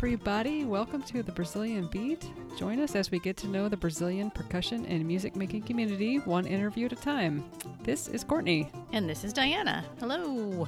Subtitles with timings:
[0.00, 0.64] everybody.
[0.64, 2.26] Welcome to the Brazilian Beat.
[2.56, 6.46] Join us as we get to know the Brazilian percussion and music making community one
[6.46, 7.44] interview at a time.
[7.82, 8.72] This is Courtney.
[8.94, 9.84] And this is Diana.
[9.98, 10.66] Hello.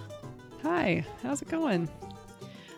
[0.63, 1.89] Hi, how's it going?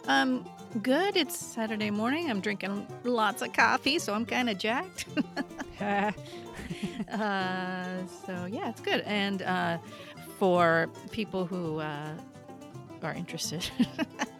[0.07, 0.49] Um,
[0.81, 1.17] good.
[1.17, 2.31] It's Saturday morning.
[2.31, 5.07] I'm drinking lots of coffee, so I'm kind of jacked.
[5.81, 6.13] uh,
[8.27, 9.01] so, yeah, it's good.
[9.01, 9.79] And uh,
[10.39, 12.15] for people who uh,
[13.03, 13.69] are interested,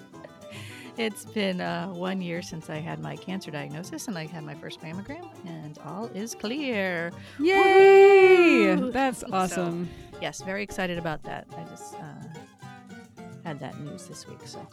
[0.97, 4.55] it's been uh, one year since I had my cancer diagnosis and I had my
[4.55, 7.13] first mammogram, and all is clear.
[7.41, 8.77] Yay!
[8.77, 8.91] Woo!
[8.93, 9.89] That's awesome.
[10.13, 11.47] So, yes, very excited about that.
[11.57, 14.67] I just uh, had that news this week, so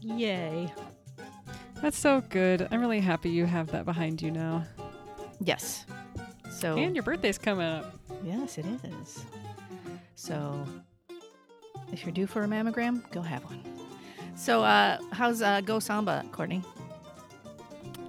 [0.00, 0.72] yay.
[1.80, 2.66] That's so good.
[2.70, 4.64] I'm really happy you have that behind you now.
[5.40, 5.86] Yes.
[6.50, 7.96] So And your birthday's coming up.
[8.24, 8.66] Yes, it
[9.02, 9.24] is.
[10.16, 10.66] So
[11.92, 13.62] if you're due for a mammogram, go have one.
[14.38, 16.62] So, uh, how's uh, Go Samba, Courtney?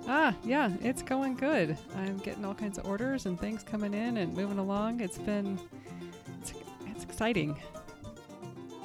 [0.07, 1.75] Ah, yeah, it's going good.
[1.97, 5.01] I'm getting all kinds of orders and things coming in and moving along.
[5.01, 5.59] It's been,
[6.39, 6.53] it's,
[6.85, 7.57] it's exciting.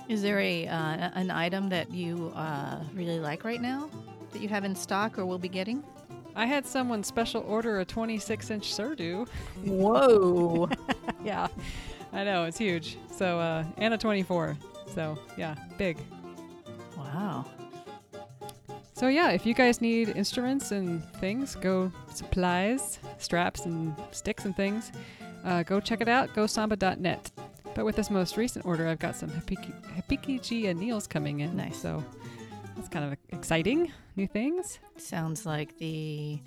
[0.09, 3.91] Is there a uh, an item that you uh, really like right now
[4.33, 5.85] that you have in stock or will be getting?
[6.35, 9.29] I had someone special order a 26 inch surdo.
[9.65, 10.71] Whoa!
[11.25, 11.49] yeah,
[12.13, 12.97] I know it's huge.
[13.15, 14.57] So uh, and a 24.
[14.95, 15.99] So yeah, big.
[17.15, 17.45] Wow.
[18.95, 24.57] So yeah, if you guys need instruments and things, go supplies, straps and sticks and
[24.57, 24.93] things,
[25.45, 26.35] uh, go check it out.
[26.35, 27.31] GoSamba.net.
[27.75, 31.57] But with this most recent order, I've got some Hipiki G anneals coming in.
[31.57, 31.77] Nice.
[31.77, 32.05] So
[32.77, 33.93] that's kind of exciting.
[34.17, 34.79] New things.
[34.97, 36.41] Sounds like the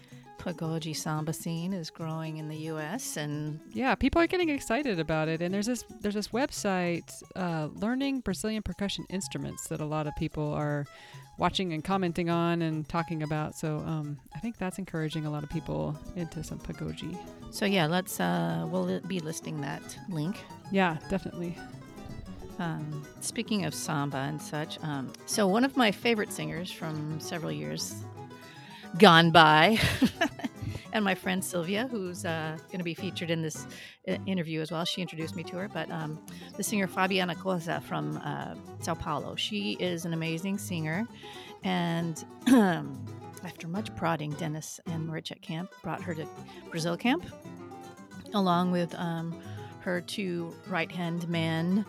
[0.47, 3.17] Pagode samba scene is growing in the U.S.
[3.17, 5.41] and yeah, people are getting excited about it.
[5.41, 10.15] And there's this there's this website, uh, learning Brazilian percussion instruments, that a lot of
[10.15, 10.85] people are
[11.37, 13.55] watching and commenting on and talking about.
[13.55, 17.17] So um, I think that's encouraging a lot of people into some pagode.
[17.51, 20.37] So yeah, let's uh, we'll be listing that link.
[20.71, 21.57] Yeah, definitely.
[22.57, 27.51] Um, speaking of samba and such, um, so one of my favorite singers from several
[27.51, 28.03] years
[28.97, 29.79] gone by.
[30.93, 33.67] and my friend Sylvia, who's uh, going to be featured in this
[34.07, 34.85] uh, interview as well.
[34.85, 36.19] She introduced me to her, but um,
[36.55, 39.35] the singer Fabiana Cosa from uh, Sao Paulo.
[39.35, 41.07] She is an amazing singer,
[41.63, 42.25] and
[43.43, 46.27] after much prodding, Dennis and Marich Camp brought her to
[46.71, 47.25] Brazil Camp,
[48.33, 49.39] along with um,
[49.81, 51.85] her two right-hand men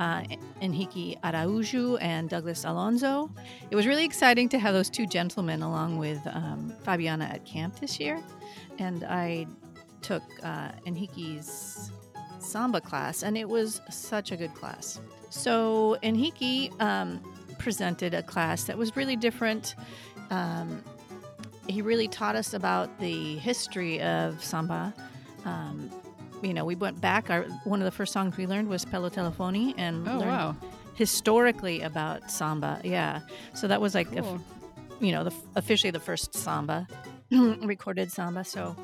[0.00, 0.24] uh,
[0.62, 3.30] Enrique Araujo and Douglas Alonso.
[3.70, 7.78] It was really exciting to have those two gentlemen along with um, Fabiana at camp
[7.78, 8.20] this year.
[8.78, 9.46] And I
[10.00, 11.92] took uh, Enrique's
[12.38, 14.98] samba class, and it was such a good class.
[15.28, 17.20] So Enrique um,
[17.58, 19.74] presented a class that was really different.
[20.30, 20.82] Um,
[21.68, 24.94] he really taught us about the history of samba.
[25.44, 25.90] Um,
[26.42, 27.30] you know, we went back.
[27.30, 30.56] Our one of the first songs we learned was Pelo Telefone, and oh wow,
[30.94, 32.80] historically about samba.
[32.84, 33.20] Yeah,
[33.54, 34.40] so that was like, cool.
[35.00, 36.86] a, you know, the, officially the first samba
[37.30, 38.44] recorded samba.
[38.44, 38.76] So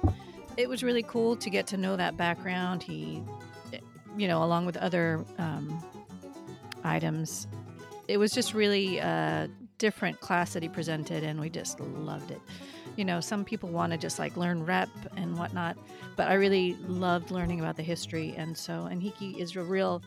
[0.56, 2.82] it was really cool to get to know that background.
[2.82, 3.22] He,
[4.16, 5.82] you know, along with other um,
[6.84, 7.46] items,
[8.08, 12.40] it was just really a different class that he presented, and we just loved it
[12.96, 15.76] you know, some people want to just like learn rep and whatnot,
[16.16, 18.34] but I really loved learning about the history.
[18.36, 20.02] And so Enrique is a real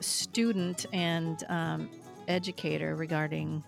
[0.00, 1.90] student and um,
[2.28, 3.62] educator regarding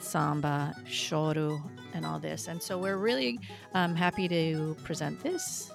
[0.00, 1.60] samba, choro,
[1.94, 2.48] and all this.
[2.48, 3.38] And so we're really
[3.74, 5.70] um, happy to present this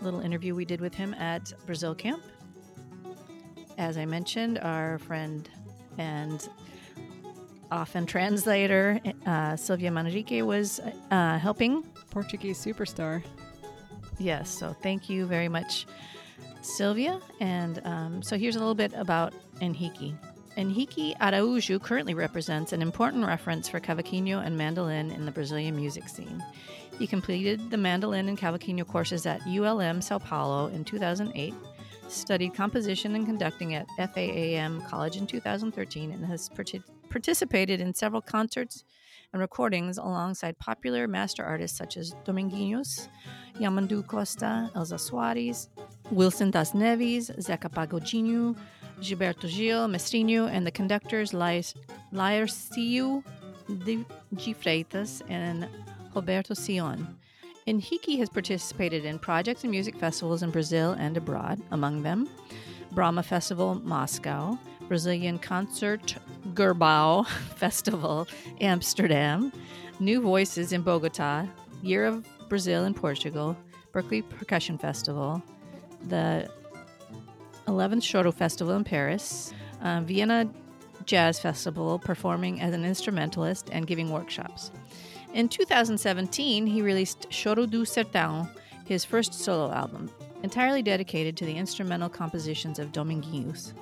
[0.00, 2.22] little interview we did with him at Brazil Camp.
[3.78, 5.48] As I mentioned, our friend
[5.98, 6.48] and
[7.72, 10.80] often translator uh, Sylvia Manrique was
[11.10, 11.82] uh, helping.
[12.10, 13.22] Portuguese superstar.
[14.18, 15.86] Yes, so thank you very much,
[16.60, 17.20] Sylvia.
[17.40, 20.14] And um, so here's a little bit about Enhiki.
[20.58, 26.08] Enrique Araujo currently represents an important reference for cavaquinho and mandolin in the Brazilian music
[26.08, 26.44] scene.
[26.98, 31.54] He completed the mandolin and cavaquinho courses at ULM Sao Paulo in 2008
[32.08, 36.48] studied composition and conducting at FAAM College in 2013 and has
[37.12, 38.84] participated in several concerts
[39.32, 43.08] and recordings alongside popular master artists such as Dominguinhos,
[43.60, 45.68] Yamandu Costa, Elza Soares,
[46.10, 48.56] Wilson das Neves, Zeca Pagodinho,
[49.00, 53.22] Gilberto Gil, Mestrinho, and the conductors Laercio
[53.84, 54.04] de
[54.54, 55.68] Freitas and
[56.14, 57.18] Roberto Sion.
[57.66, 62.28] Enrique has participated in projects and music festivals in Brazil and abroad, among them
[62.90, 64.58] Brahma Festival Moscow,
[64.88, 66.16] Brazilian Concert
[66.54, 67.26] Gerbau
[67.56, 68.26] Festival,
[68.60, 69.52] Amsterdam,
[70.00, 71.46] New Voices in Bogota,
[71.82, 73.56] Year of Brazil in Portugal,
[73.92, 75.42] Berkeley Percussion Festival,
[76.08, 76.48] the
[77.66, 79.52] 11th Choro Festival in Paris,
[79.82, 80.50] uh, Vienna
[81.06, 84.70] Jazz Festival, performing as an instrumentalist and giving workshops.
[85.34, 88.48] In 2017, he released Choro do Sertão,
[88.84, 90.10] his first solo album,
[90.42, 93.72] entirely dedicated to the instrumental compositions of Dominguinhos.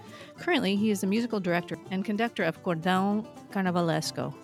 [0.41, 4.35] Currently, he is the musical director and conductor of Cordão Carnavalesco.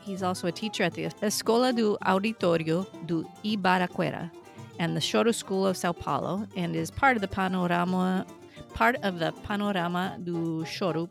[0.00, 4.30] He's also a teacher at the Escola do Auditorio do Ibaraquera
[4.78, 8.26] and the Choro School of Sao Paulo, and is part of the panorama
[8.72, 11.08] part of the Panorama do Choro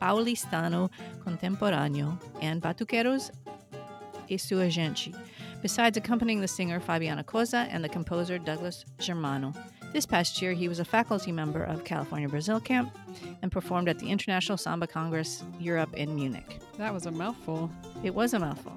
[0.00, 0.90] Paulistano
[1.24, 3.30] Contemporâneo and Batuqueiros
[4.28, 5.14] e Sua Gente,
[5.62, 9.52] besides accompanying the singer Fabiana Cosa and the composer Douglas Germano.
[9.92, 12.96] This past year, he was a faculty member of California Brazil Camp
[13.42, 16.60] and performed at the International Samba Congress Europe in Munich.
[16.78, 17.70] That was a mouthful.
[18.04, 18.72] It was a mouthful.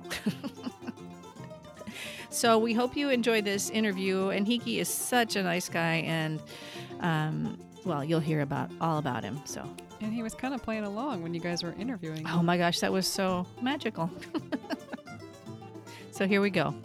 [2.31, 4.29] so we hope you enjoyed this interview.
[4.29, 6.41] And Hiki is such a nice guy, and
[7.01, 9.39] um, well, you'll hear about all about him.
[9.45, 9.69] So.
[10.01, 12.25] And he was kind of playing along when you guys were interviewing.
[12.27, 14.09] Oh my gosh, that was so magical.
[16.11, 16.75] so here we go.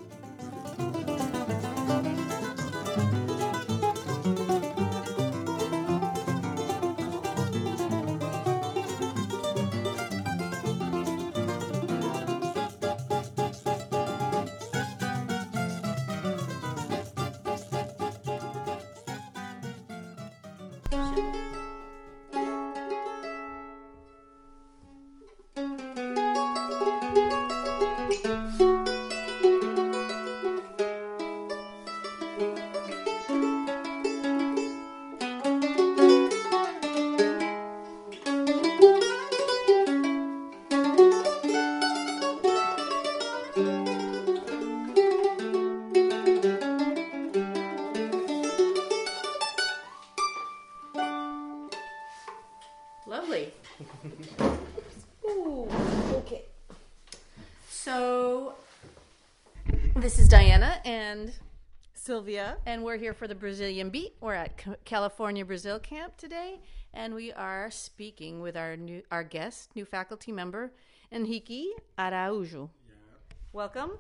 [62.19, 62.57] Sylvia.
[62.67, 64.13] and we're here for the Brazilian Beat.
[64.21, 66.59] We're at California Brazil Camp today,
[66.93, 70.73] and we are speaking with our new our guest, new faculty member,
[71.13, 72.71] Henrique Araújo.
[73.53, 73.93] Welcome.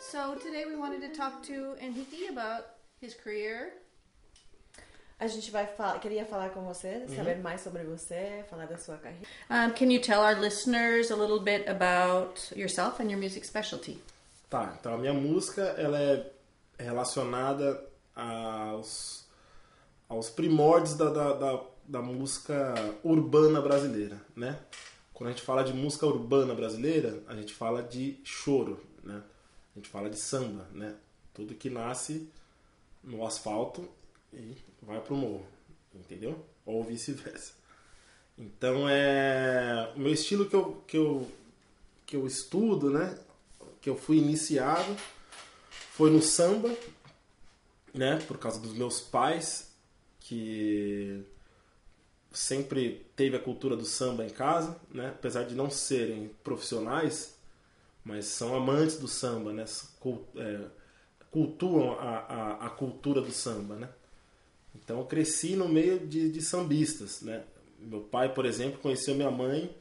[0.00, 2.64] So today we wanted to talk to Henrique about
[2.98, 3.74] his career.
[5.20, 8.96] A gente vai falar, queria falar com você, saber mais sobre você, falar da sua
[8.96, 9.26] carreira.
[9.50, 14.00] Um, can you tell our listeners a little bit about yourself and your music specialty?
[14.48, 16.32] Tá, então a minha música ela é
[16.78, 17.84] relacionada
[18.14, 19.26] aos,
[20.08, 22.74] aos primórdios da, da, da, da música
[23.04, 24.58] urbana brasileira, né?
[25.12, 29.22] Quando a gente fala de música urbana brasileira, a gente fala de choro, né?
[29.74, 30.96] A gente fala de samba, né?
[31.34, 32.30] Tudo que nasce
[33.04, 33.86] no asfalto
[34.32, 35.46] e vai pro morro,
[35.94, 36.42] entendeu?
[36.64, 37.52] Ou vice-versa.
[38.36, 41.28] Então é o meu estilo que eu, que eu
[42.06, 43.18] que eu estudo, né?
[43.80, 44.96] Que eu fui iniciado
[45.92, 46.74] foi no samba,
[47.94, 48.18] né?
[48.26, 49.68] Por causa dos meus pais
[50.20, 51.24] que
[52.30, 55.08] sempre teve a cultura do samba em casa, né?
[55.08, 57.36] Apesar de não serem profissionais,
[58.04, 59.64] mas são amantes do samba, né?
[60.36, 60.66] É,
[61.30, 63.88] cultuam a, a, a cultura do samba, né?
[64.74, 67.42] Então eu cresci no meio de, de sambistas, né?
[67.78, 69.74] Meu pai, por exemplo, conheceu minha mãe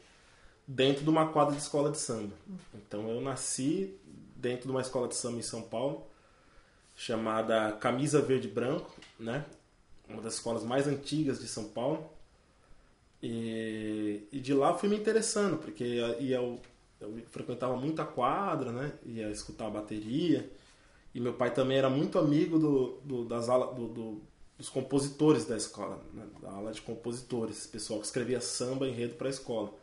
[0.68, 2.34] dentro de uma quadra de escola de samba.
[2.76, 3.98] Então eu nasci
[4.36, 6.06] dentro de uma escola de samba em São Paulo,
[6.96, 9.46] chamada Camisa Verde e Branco, né?
[10.10, 12.10] Uma das escolas mais antigas de São Paulo.
[13.22, 16.60] E, e de lá fui me interessando, porque ia, eu,
[17.02, 18.94] eu frequentava muito a quadra, né?
[19.06, 20.50] Ia escutar a bateria.
[21.16, 24.22] E meu pai também era muito amigo do, do- das alas, do- do-
[24.58, 26.26] dos compositores da escola, né?
[26.42, 29.74] da ala de compositores, pessoal que escrevia samba enredo para a escola.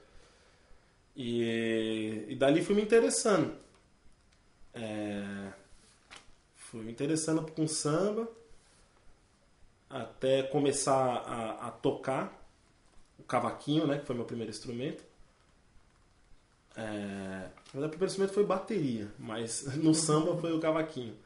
[1.17, 3.55] E, e dali fui me interessando.
[4.73, 5.53] É,
[6.57, 8.29] fui me interessando com samba
[9.89, 12.45] até começar a, a tocar
[13.17, 15.05] o cavaquinho, né, que foi meu primeiro instrumento.
[16.77, 21.17] É, o primeiro instrumento foi bateria, mas no samba foi o cavaquinho.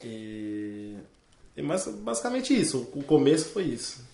[0.00, 0.96] E,
[1.56, 4.04] e mas basicamente isso, o começo foi isso.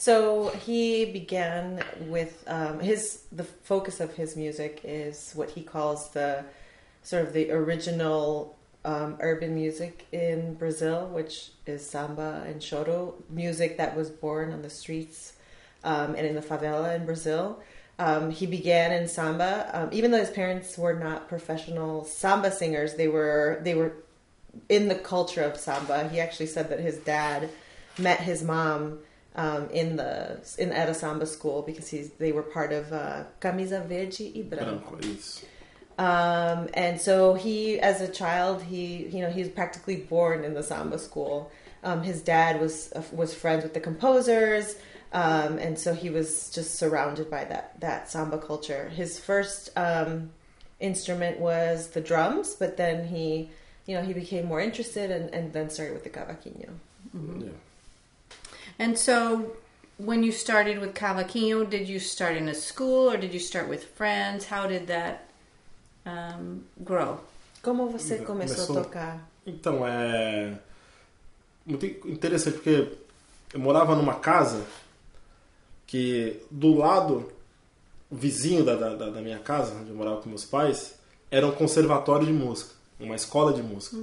[0.00, 6.08] So he began with um, his the focus of his music is what he calls
[6.12, 6.42] the
[7.02, 13.76] sort of the original um, urban music in Brazil, which is samba and choro music
[13.76, 15.34] that was born on the streets
[15.84, 17.60] um, and in the favela in Brazil.
[17.98, 22.94] Um, he began in samba, um, even though his parents were not professional samba singers.
[22.94, 23.92] They were they were
[24.70, 26.08] in the culture of samba.
[26.08, 27.50] He actually said that his dad
[27.98, 29.00] met his mom
[29.40, 33.24] um, in the in at a samba school because he's they were part of uh,
[33.40, 34.90] Camisa Verde e Branco.
[34.90, 35.46] Branco, é isso.
[35.98, 40.54] Um, and so he, as a child, he you know he was practically born in
[40.54, 41.50] the samba school.
[41.82, 44.76] Um, his dad was uh, was friends with the composers,
[45.12, 48.90] um, and so he was just surrounded by that that samba culture.
[48.90, 50.30] His first um,
[50.80, 53.48] instrument was the drums, but then he
[53.86, 56.70] you know he became more interested and, and then started with the cavaquinho.
[57.14, 57.48] Yeah.
[58.80, 59.56] And so,
[59.98, 63.68] when you started with cavaquinho, did you start in a school or did you start
[63.68, 64.46] with friends?
[64.46, 65.26] How did that
[66.06, 67.20] um, grow?
[67.62, 69.28] Como você começou, Começou- a tocar?
[69.46, 70.58] Então, é
[71.66, 72.90] muito interessante porque
[73.52, 74.64] eu morava numa casa
[75.86, 77.30] que do lado
[78.10, 80.94] vizinho da, da, da minha casa, onde eu morava com meus pais,
[81.30, 83.96] era um conservatório de música, uma escola de música.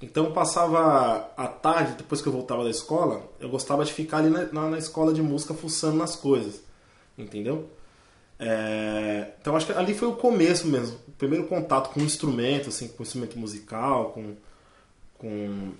[0.00, 4.28] Então passava a tarde, depois que eu voltava da escola, eu gostava de ficar ali
[4.28, 6.60] na, na, na escola de música fuçando nas coisas,
[7.16, 7.70] entendeu?
[8.38, 12.68] É, então acho que ali foi o começo mesmo, o primeiro contato com o instrumento,
[12.68, 14.36] assim, com o instrumento musical, com,
[15.16, 15.72] com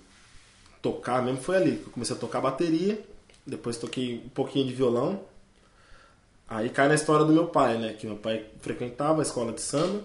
[0.81, 1.83] tocar mesmo foi ali.
[1.85, 2.99] Eu comecei a tocar bateria,
[3.47, 5.21] depois toquei um pouquinho de violão.
[6.49, 7.93] Aí cai na história do meu pai, né?
[7.93, 10.05] Que meu pai frequentava a escola de samba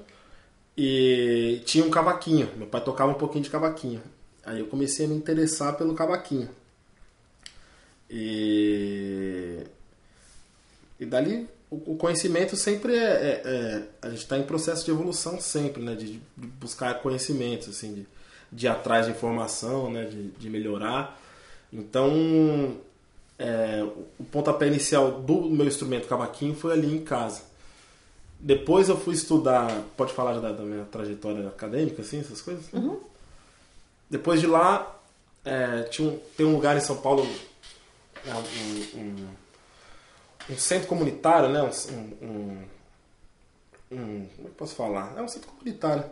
[0.78, 2.50] e tinha um cavaquinho.
[2.56, 4.02] Meu pai tocava um pouquinho de cavaquinho.
[4.46, 6.50] Aí eu comecei a me interessar pelo cavaquinho.
[8.10, 9.60] E,
[11.00, 15.40] e dali o conhecimento sempre é, é- é- a gente está em processo de evolução
[15.40, 15.96] sempre, né?
[15.96, 18.08] De, de buscar conhecimentos, assim, de,
[18.52, 20.04] de ir atrás de informação, né?
[20.04, 21.18] De, de melhorar.
[21.72, 22.78] Então,
[23.40, 23.84] é,
[24.20, 27.44] o pontapé inicial do meu instrumento cavaquinho foi ali em casa.
[28.44, 32.66] Depois eu fui estudar, pode falar da, da minha trajetória acadêmica, assim, essas coisas?
[34.10, 35.00] Depois de lá,
[35.46, 37.24] é, tinha um, tem um lugar em São Paulo,
[38.26, 39.28] é, um, um-
[40.50, 41.62] um centro comunitário, né?
[42.22, 42.66] Um,
[43.92, 45.14] como é que posso falar?
[45.18, 46.04] É um centro comunitário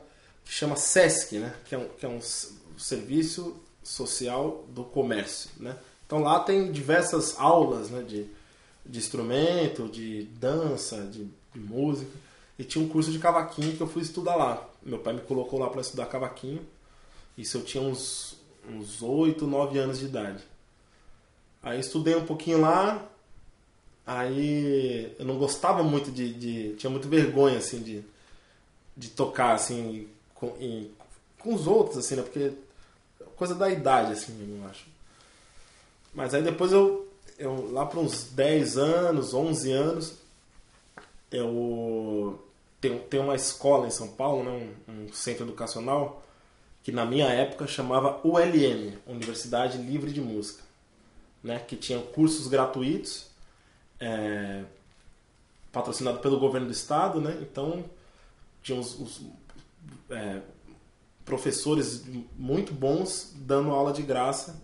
[0.46, 1.56] que chama SESC, né?
[1.66, 2.20] Que é um, que é um
[2.78, 5.76] serviço social do comércio, né?
[6.06, 8.02] Então lá tem diversas aulas, né?
[8.04, 8.28] De,
[8.86, 12.12] de instrumento, de dança, de, de música.
[12.58, 14.68] E tinha um curso de cavaquinho que eu fui estudar lá.
[14.84, 16.62] Meu pai me colocou lá para estudar cavaquinho.
[17.38, 18.36] Isso eu tinha uns,
[18.70, 20.44] uns 8, 9 anos de idade.
[21.64, 23.06] Aí estudei um pouquinho lá.
[24.06, 26.34] Aí eu não gostava muito de.
[26.34, 28.04] de- tinha muito vergonha, assim, de,
[28.98, 30.92] de tocar, assim, com, em-
[31.38, 32.24] com os outros, assim, né?
[32.24, 32.52] Porque
[33.36, 34.86] coisa da idade, assim, eu acho.
[36.14, 40.14] Mas aí depois eu, eu lá para uns 10 anos, 11 anos,
[41.32, 42.40] eu
[42.82, 46.24] tenho, tenho uma escola em São Paulo, né, um, um centro educacional,
[46.84, 50.64] que na minha época chamava ULM, Universidade Livre de Música,
[51.44, 53.28] né, que tinha cursos gratuitos,
[54.00, 54.64] é,
[55.72, 57.84] patrocinado pelo governo do estado, né, então
[58.64, 59.22] tinha os, os,
[60.10, 60.42] é,
[61.26, 62.06] professores
[62.36, 64.60] muito bons dando aula de graça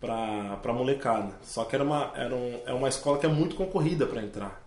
[0.00, 1.34] para para molecada.
[1.42, 4.65] Só que era uma era um, é uma escola que é muito concorrida para entrar.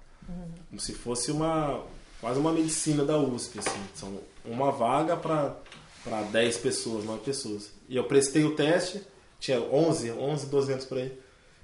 [0.69, 1.83] Como se fosse uma
[2.21, 3.81] quase uma medicina da USP assim.
[3.95, 5.55] São uma vaga para
[6.03, 7.71] para 10 pessoas, 9 pessoas.
[7.87, 9.01] E eu prestei o teste,
[9.39, 11.17] tinha 11, 11, 12 anos por aí.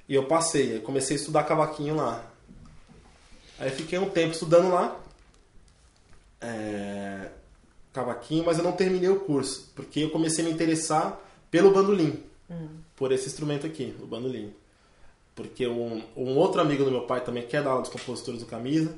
[0.08, 2.24] E eu passei, aí comecei a estudar cavaquinho lá.
[3.58, 5.00] Aí fiquei um tempo estudando lá.
[6.42, 7.30] É,
[7.94, 11.20] cavaquinho, mas eu não terminei o curso, porque eu comecei a me interessar
[11.50, 12.22] pelo bandolim,
[12.96, 14.54] por esse instrumento aqui, o bandolim.
[15.36, 18.40] Porque um, um outro amigo do meu pai também, que é da aula dos compositores
[18.40, 18.96] do Camisa,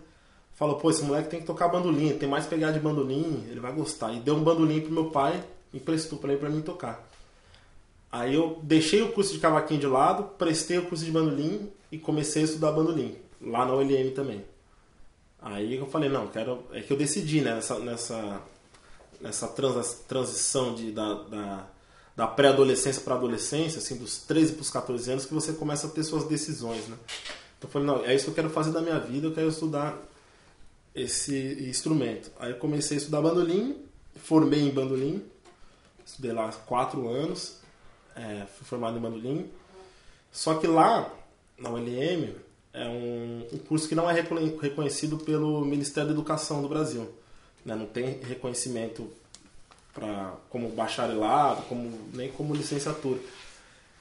[0.53, 3.71] falou, pô, esse moleque tem que tocar bandolim, tem mais pegada de bandolim, ele vai
[3.73, 4.13] gostar.
[4.13, 7.07] E deu um bandolim pro meu pai, emprestou pra ele pra mim tocar.
[8.11, 11.97] Aí eu deixei o curso de cavaquinho de lado, prestei o curso de bandolim e
[11.97, 14.43] comecei a estudar bandolim, lá na ULM também.
[15.41, 16.63] Aí eu falei, não, quero.
[16.71, 18.41] É que eu decidi, né, nessa, nessa,
[19.21, 21.67] nessa transa- transição de, da, da,
[22.17, 25.89] da pré-adolescência para adolescência, assim, dos 13 para os 14 anos, que você começa a
[25.91, 26.97] ter suas decisões, né?
[27.57, 29.47] Então eu falei, não, é isso que eu quero fazer da minha vida, eu quero
[29.49, 29.95] estudar
[30.95, 32.31] esse instrumento.
[32.39, 33.77] Aí eu comecei a estudar bandolim,
[34.15, 35.23] formei em bandolim,
[36.03, 37.57] estudei lá quatro anos,
[38.15, 39.51] é, fui formado em bandolim.
[40.31, 41.13] Só que lá,
[41.55, 42.33] na ULM,
[42.73, 47.07] é um, um curso que não é reconhe- reconhecido pelo Ministério da Educação do Brasil.
[47.63, 47.75] né?
[47.75, 49.07] Não tem reconhecimento
[50.49, 53.19] como bacharelado, como, nem como licenciatura.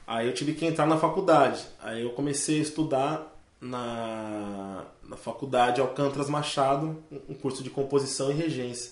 [0.05, 1.65] Aí eu tive que entrar na faculdade.
[1.81, 8.33] Aí eu comecei a estudar na, na faculdade Alcântara Machado, um curso de composição e
[8.33, 8.91] regência.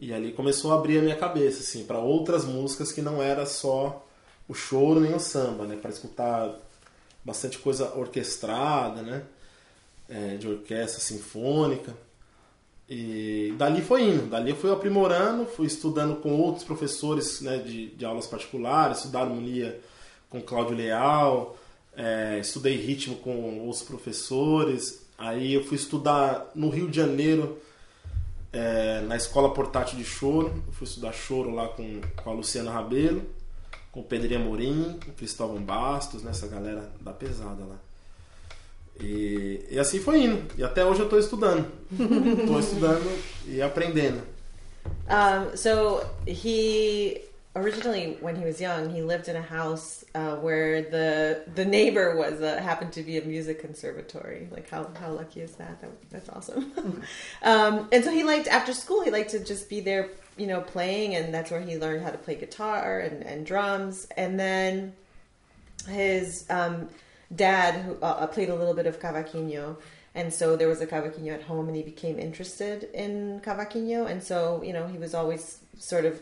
[0.00, 3.44] E ali começou a abrir a minha cabeça, assim, para outras músicas que não era
[3.46, 4.04] só
[4.48, 5.76] o choro nem o samba, né?
[5.76, 6.54] Para escutar
[7.24, 9.24] bastante coisa orquestrada, né?
[10.08, 11.92] É, de orquestra sinfônica.
[12.88, 17.88] E dali foi indo, dali eu fui aprimorando, fui estudando com outros professores né, de,
[17.88, 19.78] de aulas particulares, estudar harmonia
[20.30, 21.54] com Cláudio Leal,
[21.94, 27.58] é, estudei ritmo com os professores, aí eu fui estudar no Rio de Janeiro,
[28.50, 32.70] é, na Escola Portátil de Choro, eu fui estudar choro lá com, com a Luciana
[32.70, 33.22] Rabelo,
[33.92, 37.87] com o Pedrinho Amorim, com o Cristóvão Bastos, né, essa galera da pesada lá.
[39.00, 40.46] E, e assim foi indo.
[40.56, 41.70] E até hoje eu estou estudando.
[41.92, 44.22] Estou estudando e aprendendo.
[45.08, 47.28] Um, so he
[47.58, 52.16] originally, when he was young, he lived in a house uh, where the the neighbor
[52.16, 54.48] was uh, happened to be a music conservatory.
[54.50, 55.80] Like how how lucky is that?
[55.80, 56.72] that that's awesome.
[57.42, 59.02] um, and so he liked after school.
[59.02, 62.10] He liked to just be there, you know, playing, and that's where he learned how
[62.10, 64.06] to play guitar and, and drums.
[64.16, 64.94] And then
[65.88, 66.88] his um,
[67.34, 69.76] dad who uh, played a little bit of cavaquinho.
[70.14, 74.10] And so there was a cavaquinho at home, and he became interested in cavaquinho.
[74.10, 76.20] And so, you know, he was always sort of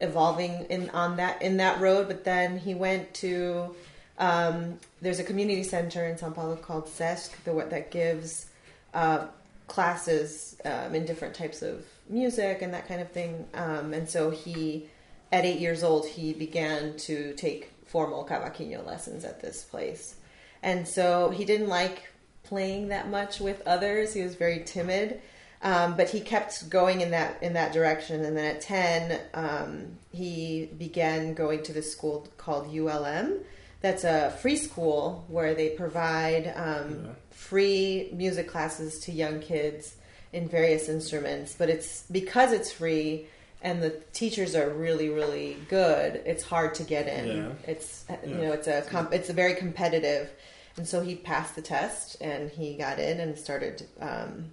[0.00, 2.08] evolving in on that in that road.
[2.08, 3.74] But then he went to
[4.18, 8.46] um, there's a community center in São Paulo called SESC that, that gives
[8.92, 9.26] uh,
[9.66, 13.46] classes um, in different types of music and that kind of thing.
[13.54, 14.88] Um, and so he,
[15.32, 20.16] at eight years old, he began to take formal cavaquinho lessons at this place.
[20.62, 22.08] And so he didn't like
[22.42, 24.12] playing that much with others.
[24.14, 25.20] He was very timid.
[25.62, 29.98] Um, but he kept going in that in that direction, and then at ten, um,
[30.10, 33.40] he began going to this school called ULM.
[33.82, 37.10] That's a free school where they provide um, Yeah.
[37.30, 39.96] free music classes to young kids
[40.32, 41.54] in various instruments.
[41.58, 43.26] But it's because it's free
[43.62, 46.22] and the teachers are really really good.
[46.24, 47.36] It's hard to get in.
[47.36, 47.52] Yeah.
[47.66, 50.30] It's you know it's a comp- it's a very competitive,
[50.76, 54.52] and so he passed the test and he got in and started um,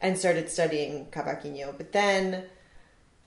[0.00, 1.76] and started studying cavaquinho.
[1.76, 2.44] But then,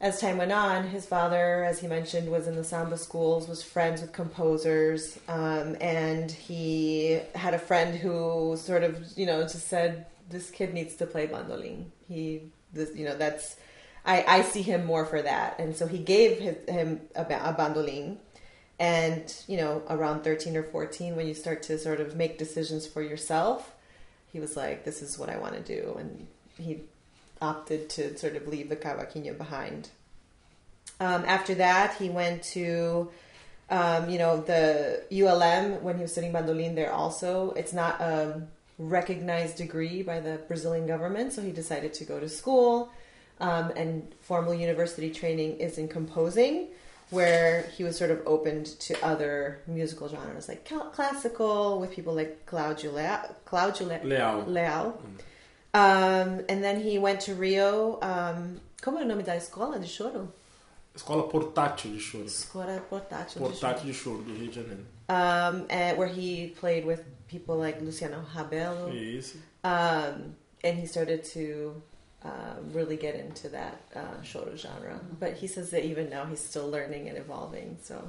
[0.01, 3.63] as time went on, his father, as he mentioned, was in the samba schools, was
[3.63, 9.67] friends with composers, um, and he had a friend who sort of, you know, just
[9.67, 12.41] said, "This kid needs to play bandolin." He,
[12.73, 13.55] this, you know, that's.
[14.05, 17.53] I, I see him more for that, and so he gave his, him a, a
[17.57, 18.17] bandolin.
[18.77, 22.85] And you know, around thirteen or fourteen, when you start to sort of make decisions
[22.85, 23.73] for yourself,
[24.31, 26.81] he was like, "This is what I want to do," and he
[27.41, 29.89] opted to sort of leave the cavaquinho behind.
[30.99, 33.09] Um, after that, he went to,
[33.69, 36.91] um, you know, the ULM when he was studying mandolin there.
[36.91, 38.41] Also, it's not a
[38.77, 42.91] recognized degree by the Brazilian government, so he decided to go to school.
[43.39, 46.67] Um, and formal university training is in composing,
[47.09, 52.13] where he was sort of opened to other musical genres like cl- classical with people
[52.13, 53.35] like Claudio Leal.
[53.45, 54.45] Claudio Le- Leal.
[54.47, 55.01] Leal.
[55.73, 57.99] Um, and then he went to Rio.
[58.01, 60.31] Um, como é o nome da escola de choro?
[60.95, 62.25] Escola Portátil de Choro.
[62.25, 64.77] Escola portátil, Portátil de Choro, do Rio de Janeiro.
[65.09, 65.13] de.
[65.13, 68.93] Um, and where he played with people like Luciano Rabelo.
[68.93, 69.35] Isso.
[69.65, 71.81] Um, and he started to
[72.25, 74.21] uh, really get into that uh,
[74.55, 74.99] genre.
[75.19, 77.77] But he says that even now he's still learning and evolving.
[77.83, 78.01] So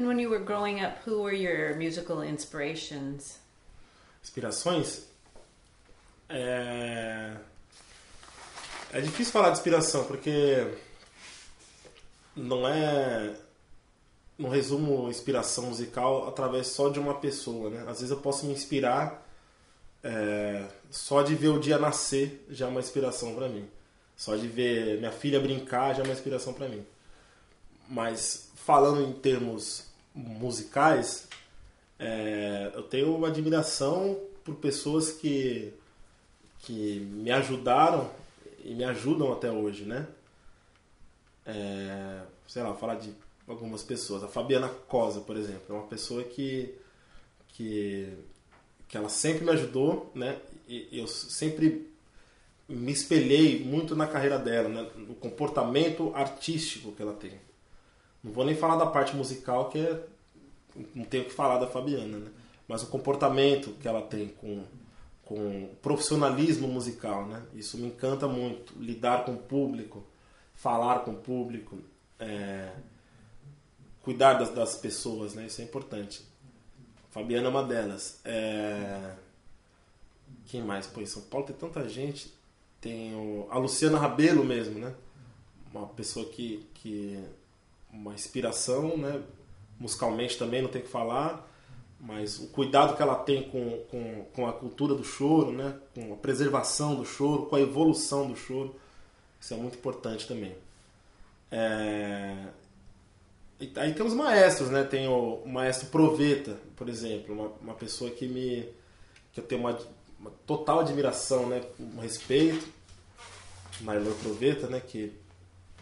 [0.00, 3.38] And when you were growing up, who were your musical inspirations?
[4.22, 5.02] Inspirações?
[6.28, 7.36] É...
[8.92, 10.74] é difícil falar de inspiração, porque
[12.34, 13.34] não é.
[14.38, 17.80] Não resumo inspiração musical através só de uma pessoa, né?
[17.80, 19.22] Às vezes eu posso me inspirar
[20.02, 23.68] é, só de ver o dia nascer já é uma inspiração para mim.
[24.16, 26.84] Só de ver minha filha brincar já é uma inspiração para mim.
[27.88, 31.28] Mas falando em termos musicais,
[31.98, 35.72] é, eu tenho uma admiração por pessoas que,
[36.60, 38.10] que me ajudaram
[38.64, 40.06] e me ajudam até hoje, né?
[41.46, 43.12] É, sei lá, falar de
[43.46, 44.22] algumas pessoas.
[44.22, 46.74] A Fabiana Cosa, por exemplo, é uma pessoa que,
[47.48, 48.12] que,
[48.90, 50.36] que ela sempre me ajudou, né?
[50.68, 51.88] E eu sempre
[52.68, 54.90] me espelhei muito na carreira dela, né?
[54.96, 57.32] no comportamento artístico que ela tem.
[58.22, 60.04] Não vou nem falar da parte musical, que é,
[60.94, 62.30] não tenho que falar da Fabiana, né?
[62.68, 64.64] mas o comportamento que ela tem com,
[65.24, 67.42] com profissionalismo musical, né?
[67.54, 68.72] isso me encanta muito.
[68.78, 70.04] Lidar com o público,
[70.54, 71.78] falar com o público,
[72.20, 72.72] é,
[74.02, 75.46] cuidar das, das pessoas, né?
[75.46, 76.29] isso é importante.
[77.10, 78.20] Fabiana é uma delas.
[78.24, 79.14] É...
[80.46, 80.86] Quem mais?
[80.86, 82.32] Pô, em São Paulo tem tanta gente.
[82.80, 83.46] Tem o...
[83.50, 84.94] a Luciana Rabelo mesmo, né?
[85.72, 87.22] Uma pessoa que, que.
[87.92, 89.22] Uma inspiração, né?
[89.78, 91.48] Musicalmente também, não tem que falar.
[91.98, 95.76] Mas o cuidado que ela tem com, com, com a cultura do choro, né?
[95.94, 98.74] Com a preservação do choro, com a evolução do choro.
[99.40, 100.54] Isso é muito importante também.
[101.50, 102.46] É...
[103.76, 104.84] Aí tem os maestros, né?
[104.84, 108.66] Tem o, maestro Proveta, por exemplo, uma, uma pessoa que me
[109.32, 109.78] que eu tenho uma,
[110.18, 111.62] uma total admiração, né?
[111.78, 112.66] Um respeito,
[113.82, 114.80] Nailor Proveta, né?
[114.80, 115.12] Que,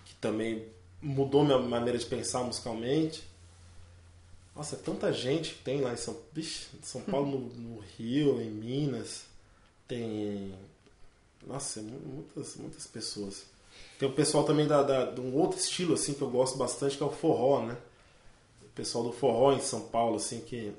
[0.05, 0.67] que também
[1.01, 3.23] mudou minha maneira de pensar musicalmente.
[4.57, 6.17] Nossa, é tanta gente que tem lá em São,
[6.83, 9.23] São Paulo, no, no Rio, em Minas.
[9.87, 10.53] Tem.
[11.47, 13.45] Nossa, é mu- muitas, muitas pessoas.
[13.99, 16.97] Tem o pessoal também da, da, de um outro estilo assim que eu gosto bastante,
[16.97, 17.77] que é o forró, né?
[18.63, 20.73] O pessoal do forró em São Paulo, assim, que.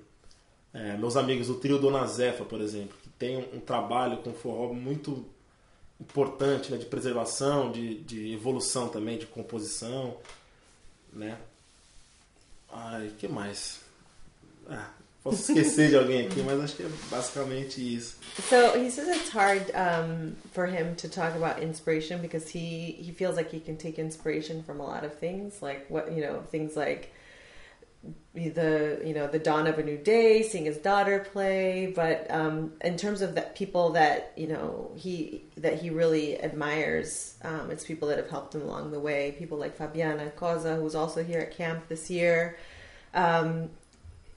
[0.74, 4.34] é, meus amigos do trio Dona Zefa, por exemplo, que tem um, um trabalho com
[4.34, 5.26] forró muito
[6.00, 6.78] importante, né?
[6.78, 10.16] De preservação, de, de evolução também, de composição,
[11.12, 11.38] né?
[12.72, 13.82] Ai, o que mais?
[14.70, 14.92] Ah,
[15.24, 18.18] posso esquecer de alguém aqui, mas acho que é basicamente isso.
[18.50, 23.12] So he says it's hard um, for him to talk about inspiration because he he
[23.12, 26.42] feels like he can take inspiration from a lot of things, like what you know,
[26.52, 27.12] things like
[28.34, 31.92] the you know the dawn of a new day, seeing his daughter play.
[31.94, 37.36] But um, in terms of the people that you know he that he really admires,
[37.44, 39.36] um, it's people that have helped him along the way.
[39.38, 42.58] People like Fabiana Cosa, who's also here at camp this year.
[43.14, 43.70] Um,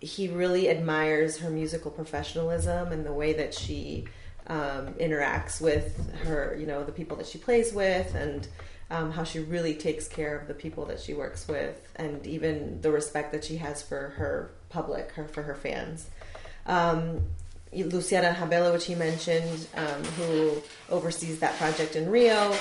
[0.02, 4.04] he really admires her musical professionalism and the way that she
[4.48, 8.48] um, interacts with her, you know, the people that she plays with, and
[8.90, 12.80] um, how she really takes care of the people that she works with, and even
[12.80, 16.10] the respect that she has for her public, her for her fans.
[16.66, 17.22] Um,
[17.72, 22.54] Luciana Habela, which he mentioned, um, who oversees that project in Rio.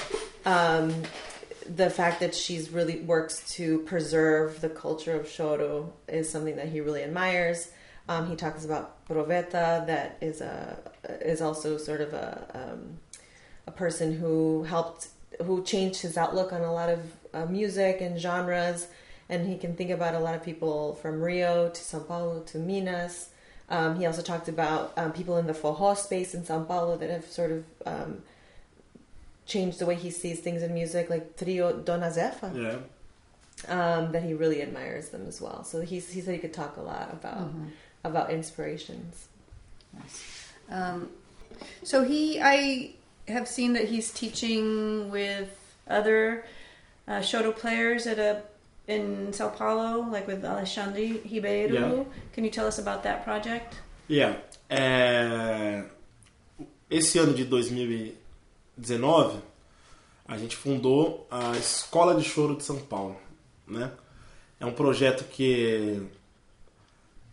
[1.76, 6.70] The fact that she's really works to preserve the culture of choro is something that
[6.70, 7.70] he really admires.
[8.10, 10.78] Um, he talks about Proveta, that is a
[11.22, 13.00] is also sort of a um,
[13.68, 15.10] a person who helped
[15.46, 17.00] who changed his outlook on a lot of
[17.34, 18.88] uh, music and genres,
[19.30, 22.58] and he can think about a lot of people from Rio to São Paulo to
[22.58, 23.30] Minas.
[23.70, 27.10] Um, he also talked about um, people in the forró space in São Paulo that
[27.10, 28.24] have sort of um,
[29.52, 32.80] changed the way he sees things in music, like Trio Dona Zefa, É.
[33.70, 35.64] um, that he really admires them as well.
[35.64, 37.50] So he's, he said he could talk a lot about
[38.04, 39.28] about inspirations.
[40.70, 41.10] Um,
[41.84, 42.94] so he, I
[43.28, 45.50] have seen that he's teaching with
[45.88, 46.46] other
[47.08, 48.42] uh, shoto players at a
[48.88, 51.98] in Sao Paulo, like with Alexandre Ribeiro.
[51.98, 52.04] Yeah.
[52.34, 53.76] Can you tell us about that project?
[54.08, 54.36] Yeah.
[54.70, 55.86] É,
[56.90, 57.46] Esse ano de
[58.78, 59.40] 2019,
[60.28, 63.18] a gente fundou a Escola de Choro de São Paulo.
[63.68, 63.92] Né?
[64.60, 66.02] É um projeto que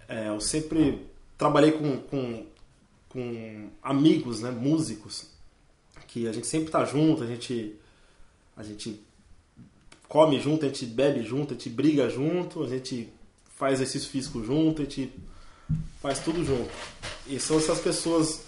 [0.09, 2.47] é, eu sempre trabalhei com, com,
[3.09, 5.27] com amigos, né, músicos,
[6.07, 7.77] que a gente sempre tá junto, a gente,
[8.57, 9.01] a gente
[10.09, 13.13] come junto, a gente bebe junto, a gente briga junto, a gente
[13.57, 15.13] faz exercício físico junto, a gente
[16.01, 16.71] faz tudo junto.
[17.27, 18.43] E são essas pessoas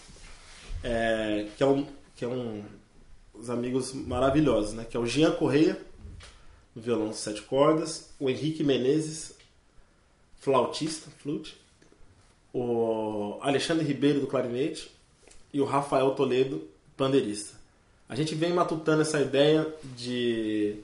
[0.83, 2.62] é, que é um que é um
[3.40, 4.85] os amigos maravilhosos, né?
[4.85, 5.81] Que é o Jean Correia,
[6.74, 9.35] no violão sete cordas, o Henrique Menezes,
[10.38, 11.59] flautista, flute,
[12.53, 14.90] o Alexandre Ribeiro do clarinete
[15.53, 17.59] e o Rafael Toledo, pandeirista.
[18.09, 20.81] A gente vem matutando essa ideia de,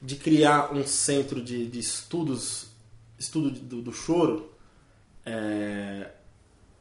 [0.00, 2.68] de criar um centro de, de estudos,
[3.18, 4.52] estudo do, do choro,
[5.24, 6.10] é,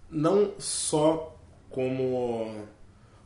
[0.09, 1.35] não só
[1.69, 2.67] como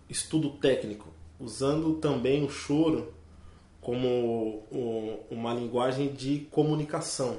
[0.08, 1.08] estudo técnico,
[1.40, 3.14] usando também o choro
[3.82, 4.64] como
[5.32, 7.38] uma linguagem de comunicação,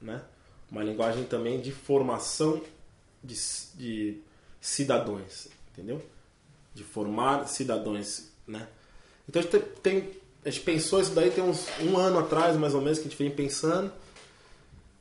[0.00, 0.22] né?
[0.70, 2.62] uma linguagem também de formação
[3.22, 3.36] de,
[3.74, 4.18] de
[4.58, 6.00] cidadãos, entendeu?
[6.74, 8.66] De formar cidadãos, né?
[9.28, 10.10] Então a gente tem,
[10.44, 13.10] a gente pensou isso daí tem uns um ano atrás, mais ou menos, que a
[13.10, 13.92] gente vem pensando.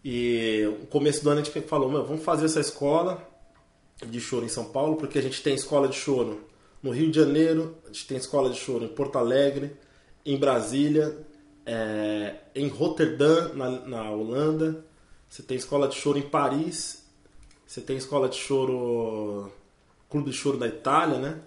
[0.04, 3.26] E no começo do ano a gente falou, vamos fazer essa escola
[4.06, 6.51] de choro em São Paulo, porque a gente tem escola de choro
[6.82, 9.76] no Rio de Janeiro, a gente tem escola de choro em Porto Alegre,
[10.26, 11.17] em Brasília,
[11.65, 14.84] é, em Roterdã, na, na Holanda,
[15.30, 17.04] você tem escola de choro em Paris,
[17.65, 19.52] você tem escola de choro,
[20.10, 21.39] clube de choro da Itália, né?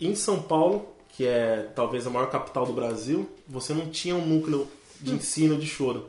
[0.00, 4.26] Em São Paulo, que é talvez a maior capital do Brasil, você não tinha um
[4.26, 4.66] núcleo
[5.00, 6.08] de ensino de choro,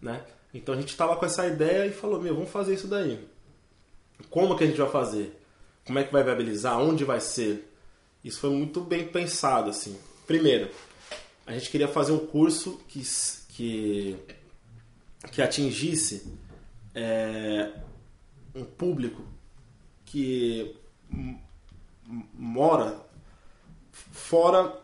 [0.00, 0.22] né?
[0.54, 3.18] Então a gente estava com essa ideia e falou, meu, vamos fazer isso daí.
[4.28, 5.36] como que a gente vai fazer?
[5.84, 6.78] Como é que vai viabilizar?
[6.78, 7.69] Onde vai ser?
[8.24, 9.98] Isso foi muito bem pensado, assim.
[10.26, 10.70] Primeiro,
[11.46, 13.02] a gente queria fazer um curso que,
[13.48, 14.16] que,
[15.32, 16.32] que atingisse
[16.94, 17.72] é,
[18.54, 19.22] um público
[20.04, 20.76] que
[22.34, 23.00] mora
[23.90, 24.78] fora,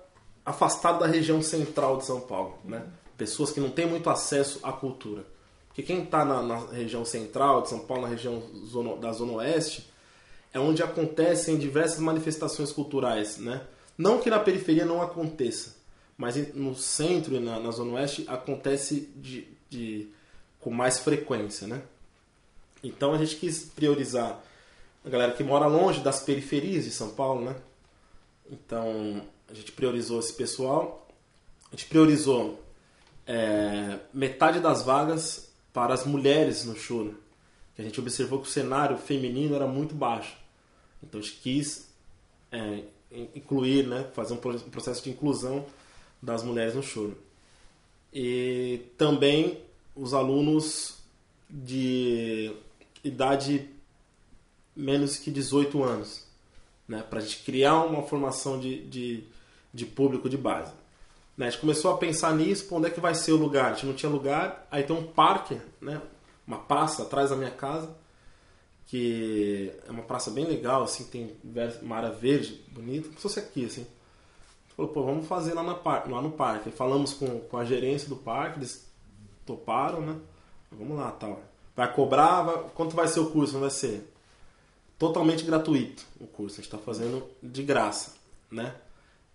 [0.44, 2.86] afastado da região central de São Paulo, né?
[3.16, 5.24] Pessoas que não têm muito acesso à cultura.
[5.68, 9.32] Porque quem está na, na, região central de São Paulo, na região zona, da Zona
[9.34, 9.90] Oeste,
[10.56, 13.66] é onde acontecem diversas manifestações culturais, né?
[13.96, 15.76] Não que na periferia não aconteça,
[16.16, 20.08] mas no centro e na, na Zona Oeste acontece de, de,
[20.58, 21.82] com mais frequência, né?
[22.82, 24.42] Então a gente quis priorizar
[25.04, 27.56] a galera que mora longe das periferias de São Paulo, né?
[28.50, 31.06] Então a gente priorizou esse pessoal.
[31.70, 32.64] A gente priorizou
[33.26, 37.12] é, metade das vagas para as mulheres no show.
[37.78, 40.45] A gente observou que o cenário feminino era muito baixo.
[41.02, 41.88] Então a gente quis
[42.50, 42.82] é,
[43.34, 45.64] incluir, né, fazer um processo de inclusão
[46.22, 47.12] das mulheres no show.
[48.12, 49.60] E também
[49.94, 50.98] os alunos
[51.48, 52.52] de
[53.02, 53.68] idade
[54.74, 56.24] menos que 18 anos,
[56.86, 57.02] né?
[57.08, 59.24] para a gente criar uma formação de, de,
[59.72, 60.72] de público de base.
[61.36, 61.46] Né?
[61.46, 63.70] A gente começou a pensar nisso, onde é que vai ser o lugar?
[63.70, 66.00] A gente não tinha lugar, aí tem um parque, né?
[66.46, 67.90] uma praça atrás da minha casa,
[68.86, 71.36] que é uma praça bem legal, assim, tem
[71.82, 73.86] uma área verde, bonita, como se fosse aqui, assim.
[74.76, 76.70] Falou, pô, vamos fazer lá, na, lá no parque.
[76.70, 78.86] falamos com, com a gerência do parque, eles
[79.44, 80.16] toparam, né?
[80.70, 81.42] Vamos lá, tal.
[81.74, 83.54] Vai cobrar, vai, quanto vai ser o curso?
[83.54, 84.08] Não vai ser
[84.98, 88.14] totalmente gratuito o curso, a gente está fazendo de graça,
[88.50, 88.74] né?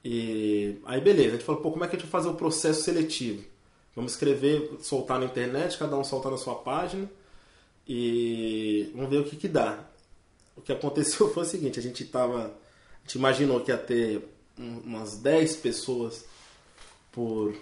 [0.04, 2.38] E aí beleza, a gente falou, pô, como é que a gente vai fazer o
[2.38, 3.44] processo seletivo?
[3.96, 7.08] Vamos escrever, soltar na internet, cada um soltar na sua página
[7.94, 9.84] e vamos ver o que que dá.
[10.56, 14.30] O que aconteceu foi o seguinte, a gente tava, a gente imaginou que ia ter
[14.58, 16.24] umas 10 pessoas
[17.12, 17.54] por,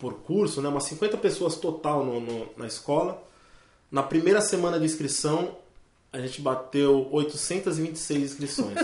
[0.00, 0.68] por curso, né?
[0.68, 3.22] umas 50 pessoas total no, no, na escola.
[3.88, 5.56] Na primeira semana de inscrição,
[6.12, 8.78] a gente bateu 826 inscrições.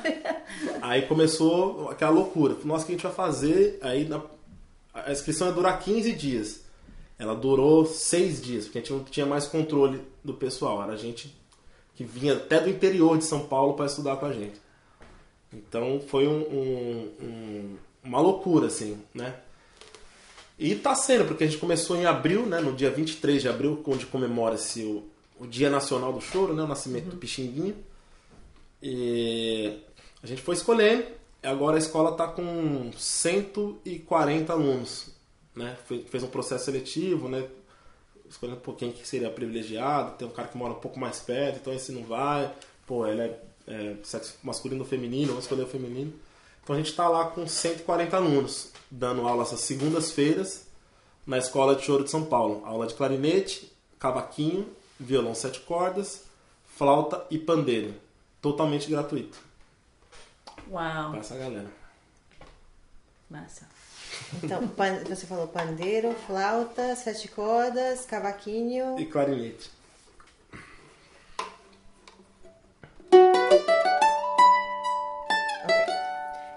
[0.80, 2.56] aí começou aquela loucura.
[2.64, 3.78] Nossa, o que a gente vai fazer?
[3.82, 4.22] Aí na...
[4.94, 6.61] a inscrição ia durar 15 dias.
[7.22, 10.82] Ela durou 6 dias, porque a gente não tinha mais controle do pessoal.
[10.82, 11.32] Era gente
[11.94, 14.60] que vinha até do interior de São Paulo para estudar com a gente.
[15.52, 19.36] Então foi um, um, um, uma loucura, assim, né?
[20.58, 22.60] E tá sendo, porque a gente começou em abril, né?
[22.60, 25.04] No dia 23 de abril, onde comemora-se o,
[25.38, 26.64] o Dia Nacional do Choro, né?
[26.64, 27.10] O nascimento uhum.
[27.10, 27.76] do Pixinguinha.
[28.82, 29.78] E
[30.20, 31.04] a gente foi escolhendo.
[31.40, 35.11] Agora a escola está com 140 alunos.
[35.54, 35.76] Né?
[36.08, 37.48] Fez um processo seletivo, né?
[38.28, 40.16] escolhendo um pouquinho que seria privilegiado.
[40.16, 42.52] Tem um cara que mora um pouco mais perto, então esse não vai.
[42.86, 46.12] Pô, ele é, é sexo masculino ou feminino, vamos escolher o feminino.
[46.62, 50.66] Então a gente está lá com 140 alunos, dando aula essas segundas-feiras
[51.26, 52.62] na Escola de Choro de São Paulo.
[52.64, 54.66] Aula de clarinete, cavaquinho
[55.02, 56.24] violão sete cordas,
[56.64, 57.94] flauta e pandeiro.
[58.40, 59.38] Totalmente gratuito.
[60.70, 61.10] Uau!
[61.10, 61.70] Pra essa galera.
[63.28, 63.71] Massa.
[64.42, 64.70] Então,
[65.08, 68.98] você falou pandeiro, flauta, sete cordas, cavaquinho.
[68.98, 69.70] E clarinete.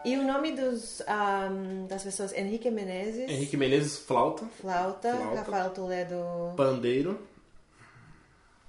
[0.05, 2.31] E o nome dos, um, das pessoas?
[2.31, 3.27] Henrique Menezes.
[3.27, 4.45] Henrique Menezes, flauta.
[4.61, 5.15] Flauta.
[5.15, 5.35] flauta.
[5.39, 6.53] Rafael Toledo.
[6.55, 7.19] Pandeiro.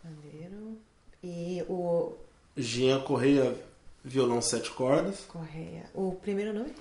[0.03, 0.79] Pandeiro.
[1.23, 2.14] E o.
[2.57, 3.55] Gian Correia,
[4.03, 5.27] violão sete cordas.
[5.29, 5.85] Correia.
[5.95, 6.73] O primeiro nome?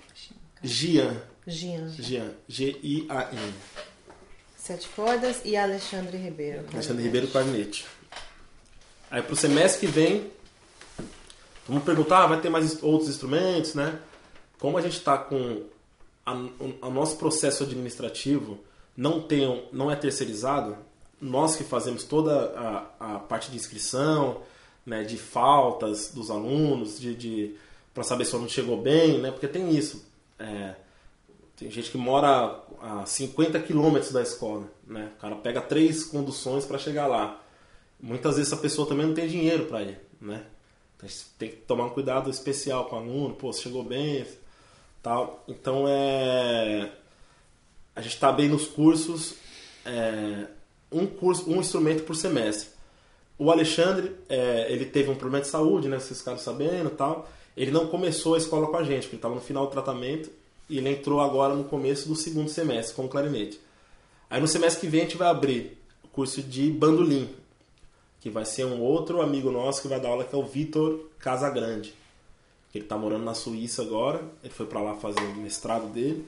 [0.65, 1.21] Gian.
[1.45, 1.89] Gian.
[1.89, 2.32] Gian.
[2.47, 3.54] G-I-A-N.
[4.58, 6.65] Sete cordas e Alexandre Ribeiro.
[6.73, 7.86] Alexandre Ribeiro, clarinete.
[9.12, 10.32] Aí pro semestre que vem,
[11.67, 13.99] vamos perguntar, ah, vai ter mais outros instrumentos, né?
[14.58, 15.63] Como a gente está com
[16.25, 18.60] o nosso processo administrativo
[18.97, 20.75] não tem, não é terceirizado,
[21.21, 22.54] nós que fazemos toda
[22.99, 24.41] a, a parte de inscrição,
[24.86, 27.56] né, de faltas dos alunos, de, de
[27.93, 30.06] para saber se o aluno chegou bem, né, porque tem isso.
[30.39, 30.75] É,
[31.55, 36.65] tem gente que mora a 50 quilômetros da escola, né, o cara pega três conduções
[36.65, 37.41] para chegar lá.
[37.99, 40.45] Muitas vezes essa pessoa também não tem dinheiro para ir, né?
[40.97, 44.25] Então, tem que tomar um cuidado especial com o aluno, pô, chegou bem,
[45.01, 45.43] tal.
[45.47, 46.91] Então é
[47.95, 49.35] a gente está bem nos cursos.
[49.85, 50.47] É,
[50.91, 52.69] um curso, um instrumento por semestre.
[53.37, 55.99] O Alexandre, é, ele teve um problema de saúde, né?
[55.99, 57.29] Vocês ficaram sabendo tal.
[57.55, 60.29] Ele não começou a escola com a gente, porque ele estava no final do tratamento
[60.69, 63.59] e ele entrou agora no começo do segundo semestre com clarinete.
[64.29, 67.29] Aí no semestre que vem a gente vai abrir o curso de bandolim,
[68.19, 71.07] que vai ser um outro amigo nosso que vai dar aula, que é o Vitor
[71.19, 71.93] Casagrande.
[72.73, 76.25] Ele está morando na Suíça agora, ele foi para lá fazer o mestrado dele,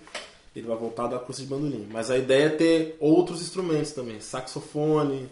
[0.55, 1.87] ele vai voltar a dar curso de bandolim.
[1.91, 5.29] Mas a ideia é ter outros instrumentos também, saxofone,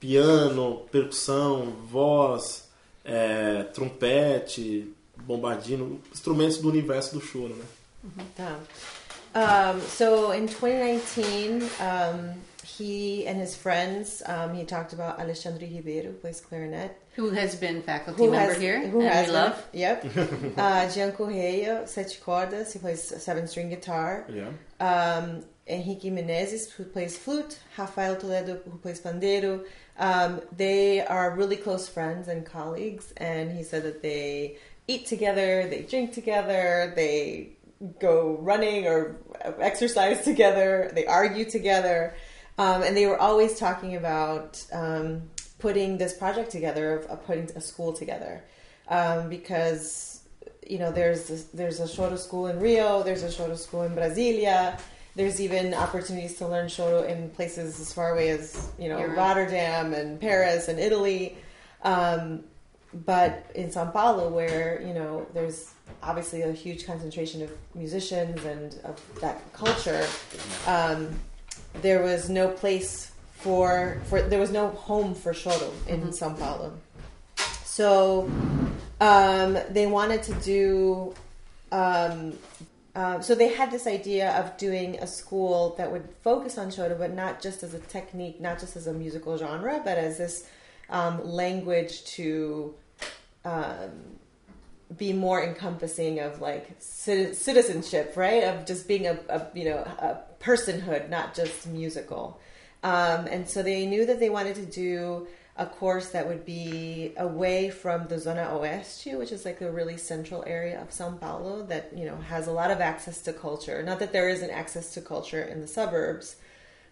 [0.00, 2.68] piano, percussão, voz,
[3.04, 4.92] é, trompete,
[5.26, 7.64] bombardino, instrumentos do universo do choro, né?
[8.36, 8.58] Tá.
[9.34, 16.08] Um, so in 2019, um, he and his friends, um, he talked about Alexandre Ribeiro,
[16.12, 16.90] who plays clarinet.
[17.16, 19.66] Who has been faculty member has, here who and has we been- love.
[19.72, 20.04] Yep.
[20.56, 24.24] uh, Gian Correia, sete cordas, he plays seven string guitar.
[24.28, 24.50] Yeah.
[24.80, 29.64] um, Henrique Menezes, who plays flute, Rafael Toledo, who plays pandeiro.
[29.98, 34.56] Um, they are really close friends and colleagues, and he said that they
[34.88, 37.50] eat together, they drink together, they
[38.00, 39.16] go running or
[39.60, 42.14] exercise together, they argue together,
[42.56, 45.22] um, and they were always talking about um,
[45.58, 48.42] putting this project together, of, of putting a school together,
[48.88, 50.22] um, because
[50.66, 53.94] you know there's this, there's a Shoro school in Rio, there's a Shoro school in
[53.94, 54.80] Brasilia.
[55.14, 59.16] There's even opportunities to learn Shoro in places as far away as you know Europe.
[59.16, 61.36] Rotterdam and Paris and Italy.
[62.92, 68.74] But in Sao Paulo, where you know there's obviously a huge concentration of musicians and
[68.84, 70.06] of that culture,
[70.66, 71.10] um,
[71.82, 76.72] there was no place for for there was no home for Shoro in Sao Paulo.
[77.64, 78.28] So
[79.00, 81.14] um, they wanted to do.
[81.70, 82.38] Um,
[82.94, 86.98] uh, so they had this idea of doing a school that would focus on Shoto,
[86.98, 90.48] but not just as a technique, not just as a musical genre, but as this
[90.90, 92.74] um, language to
[93.44, 94.18] um,
[94.96, 98.44] be more encompassing of like citizenship, right?
[98.44, 102.40] Of just being a, a you know a personhood, not just musical.
[102.82, 107.12] Um, and so they knew that they wanted to do a course that would be
[107.16, 111.62] away from the Zona Oeste, which is like the really central area of Sao Paulo
[111.64, 113.82] that you know has a lot of access to culture.
[113.82, 116.36] Not that there isn't access to culture in the suburbs,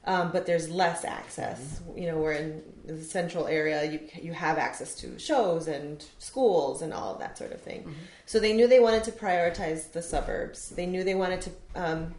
[0.07, 1.81] um, but there's less access.
[1.97, 6.83] You know, we're in the central area you you have access to shows and schools
[6.83, 7.93] and all of that sort of thing.
[8.25, 10.71] So they knew they wanted to prioritize the suburbs.
[10.71, 11.51] They knew they wanted to.
[11.75, 12.15] Um,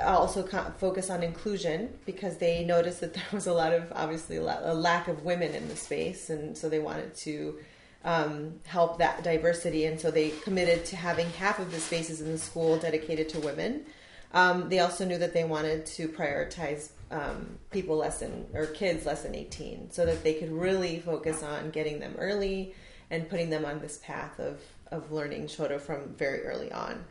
[0.00, 4.36] also co- focus on inclusion because they noticed that there was a lot of obviously
[4.36, 7.58] a, a lack of women in the space and so they wanted to
[8.04, 12.30] um, help that diversity and so they committed to having half of the spaces in
[12.30, 13.84] the school dedicated to women
[14.32, 19.06] um, they also knew that they wanted to prioritize um, people less than or kids
[19.06, 22.74] less than 18 so that they could really focus on getting them early
[23.10, 24.60] and putting them on this path of,
[24.90, 27.02] of learning shoto from very early on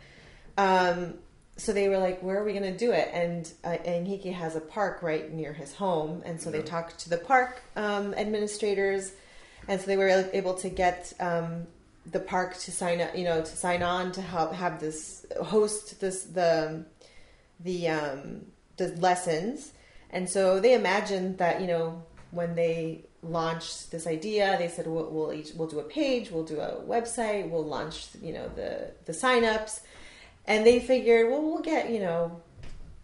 [0.57, 1.15] um,
[1.57, 4.55] so they were like, "Where are we going to do it?" And uh, Enrique has
[4.55, 9.11] a park right near his home, and so they talked to the park um, administrators,
[9.67, 11.65] and so they were able to get um,
[12.11, 15.99] the park to sign up, you know, to sign on to help have this host
[15.99, 16.85] this the
[17.59, 18.41] the um,
[18.77, 19.73] the lessons,
[20.09, 25.09] and so they imagined that you know when they launched this idea, they said we'll
[25.09, 28.91] we'll, each, we'll do a page, we'll do a website, we'll launch you know the
[29.05, 29.81] the signups
[30.47, 32.41] and they figured, well, we'll get you know,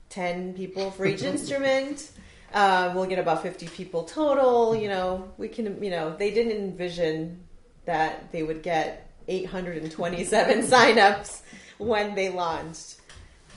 [0.09, 2.09] ten people for each instrument.
[2.53, 4.75] Um, we'll get about fifty people total.
[4.75, 5.83] You know, we can.
[5.83, 7.43] You know, they didn't envision
[7.85, 11.41] that they would get eight hundred and twenty-seven signups
[11.77, 12.95] when they launched.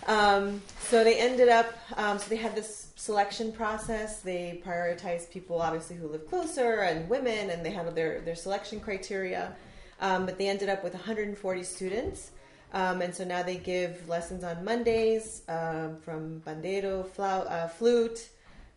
[0.07, 1.77] Um, so they ended up.
[1.97, 4.21] Um, so they had this selection process.
[4.21, 8.81] They prioritized people, obviously, who live closer and women, and they had their their selection
[8.81, 9.55] criteria.
[10.01, 12.31] Um, but they ended up with 140 students.
[12.73, 18.29] Um, and so now they give lessons on Mondays um, from bandero, flau- uh, flute,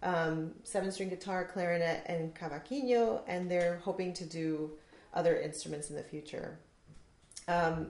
[0.01, 4.71] um, seven string guitar, clarinet, and cavaquinho, and they're hoping to do
[5.13, 6.57] other instruments in the future.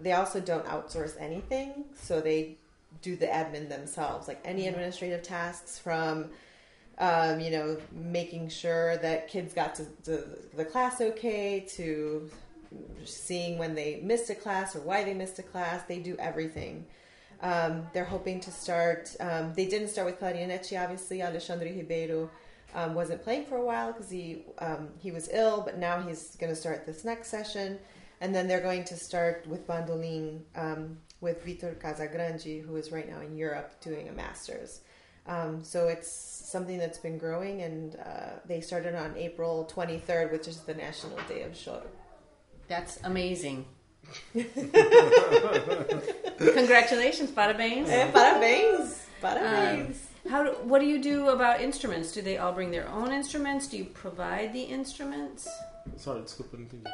[0.01, 2.57] They also don't outsource anything, so they
[3.01, 6.29] do the admin themselves, like any administrative tasks from.
[7.01, 12.29] Um, you know, making sure that kids got to the, the class okay, to
[13.05, 15.83] seeing when they missed a class or why they missed a class.
[15.83, 16.85] They do everything.
[17.41, 19.15] Um, they're hoping to start.
[19.19, 21.21] Um, they didn't start with clarinete, obviously.
[21.21, 22.29] Alexandre Ribeiro
[22.75, 26.35] um, wasn't playing for a while because he um, he was ill, but now he's
[26.35, 27.79] going to start this next session,
[28.21, 33.09] and then they're going to start with bandolin um, with Vitor Casagrande, who is right
[33.09, 34.81] now in Europe doing a master's.
[35.27, 40.47] Um, so it's something that's been growing, and uh, they started on April 23rd, which
[40.47, 41.83] is the National Day of Shoro.
[42.67, 43.65] That's amazing.
[46.39, 47.89] Congratulations, parabéns.
[47.89, 49.05] É, parabéns!
[49.21, 49.97] Parabéns!
[50.29, 52.11] How do, what do you do about instruments?
[52.11, 53.67] Do they all bring their own instruments?
[53.67, 55.47] Do you provide the instruments?
[55.97, 56.89] Sorry, desculpa, eu não entendi.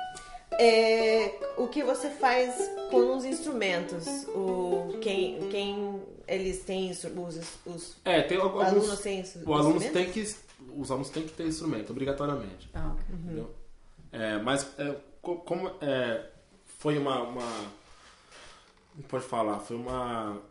[0.60, 4.06] É, o que você faz com os instrumentos?
[4.30, 7.04] O, quem, quem eles têm os,
[7.66, 8.64] os É, tem alguns.
[8.64, 9.92] alunos têm os o aluno instrumentos?
[9.92, 10.36] tem que,
[10.80, 12.70] os alunos têm que ter instrumento, obrigatoriamente.
[12.74, 13.16] Okay.
[13.16, 13.52] entendeu?
[14.12, 16.26] É, mas é, co- como é,
[16.80, 17.42] foi uma, uma.
[18.96, 19.60] Como pode falar?
[19.60, 20.42] Foi uma.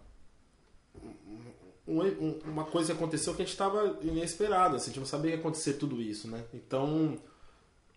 [1.86, 5.06] um- um- uma coisa que aconteceu que a gente estava inesperado, assim, a gente não
[5.06, 6.42] sabia que ia acontecer tudo isso, né?
[6.52, 7.16] Então,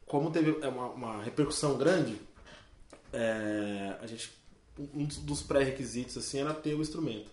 [0.08, 2.20] como teve é, uma, uma repercussão grande,
[3.14, 4.32] é, a gente
[4.94, 7.30] um dos- pré-requisitos assim era ter o instrumento.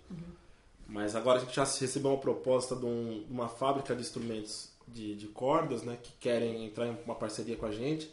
[0.87, 5.15] Mas agora a gente já recebeu uma proposta de, um- uma fábrica de instrumentos de,
[5.15, 8.11] de cordas, né, que querem entrar em uma parceria com a gente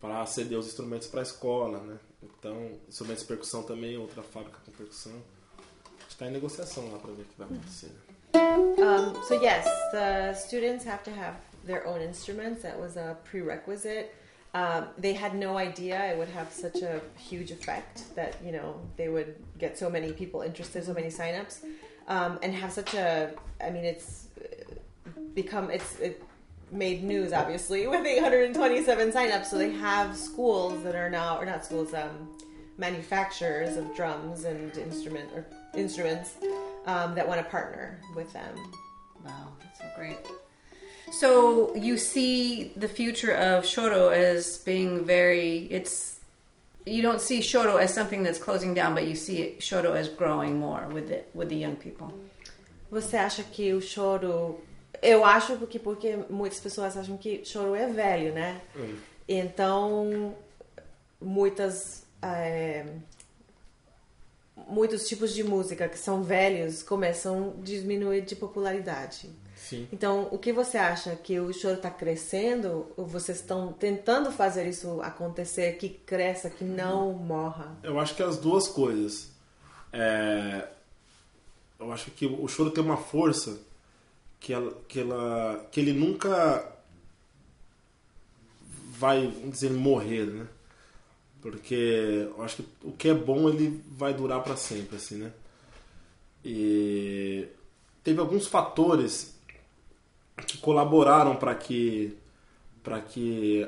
[0.00, 1.98] para ceder os instrumentos para a escola, né?
[2.22, 5.12] Então, instrumentos de percussão também, outra fábrica com percussão.
[6.08, 7.90] Está em negociação lá para ver o que vai acontecer.
[8.34, 12.62] Um, so yes, the students have to have their own instruments.
[12.62, 14.14] That was a prerequisite.
[14.54, 18.80] Um, they had no idea it would have such a huge effect that you know
[18.96, 21.64] they would get so many people interested, so many signups,
[22.08, 23.32] um, and have such a.
[23.60, 24.28] I mean, it's
[25.34, 26.22] become it's it
[26.72, 29.46] made news obviously with 827 signups.
[29.46, 32.36] So they have schools that are now or not schools, um,
[32.78, 36.34] manufacturers of drums and instrument or instruments
[36.86, 38.54] um, that want to partner with them.
[39.24, 40.18] Wow, that's so great.
[41.12, 46.20] So you see the future of Shoto as being very it's
[46.84, 50.08] you don't see Shoto as something that's closing down, but you see it, Shoto as
[50.08, 52.12] growing more with the with the young people.
[52.90, 54.60] Você acha que o choro.
[55.02, 58.60] Eu acho porque, porque muitas pessoas acham que choro é velho, né?
[59.28, 60.34] Então,
[61.20, 62.06] muitas.
[62.22, 62.84] é,
[64.68, 69.30] muitos tipos de música que são velhos começam a diminuir de popularidade.
[69.68, 69.88] Sim.
[69.92, 72.86] Então, o que você acha que o choro está crescendo?
[72.96, 77.76] Ou vocês estão tentando fazer isso acontecer, que cresça, que não morra?
[77.82, 79.28] Eu acho que as duas coisas.
[79.92, 80.68] É,
[81.80, 83.58] eu acho que o choro tem uma força
[84.38, 86.72] que, ela, que, ela, que ele nunca
[88.90, 90.46] vai, vamos dizer, morrer, né?
[91.42, 95.32] Porque eu acho que o que é bom ele vai durar para sempre, assim, né?
[96.44, 97.48] E
[98.04, 99.35] teve alguns fatores
[100.60, 102.16] colaboraram para que
[102.82, 103.66] para que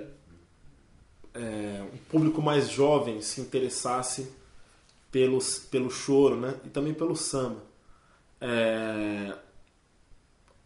[1.34, 4.30] é, um público mais jovem se interessasse
[5.10, 6.54] pelos, pelo choro, né?
[6.64, 7.60] E também pelo samba.
[8.40, 9.34] É,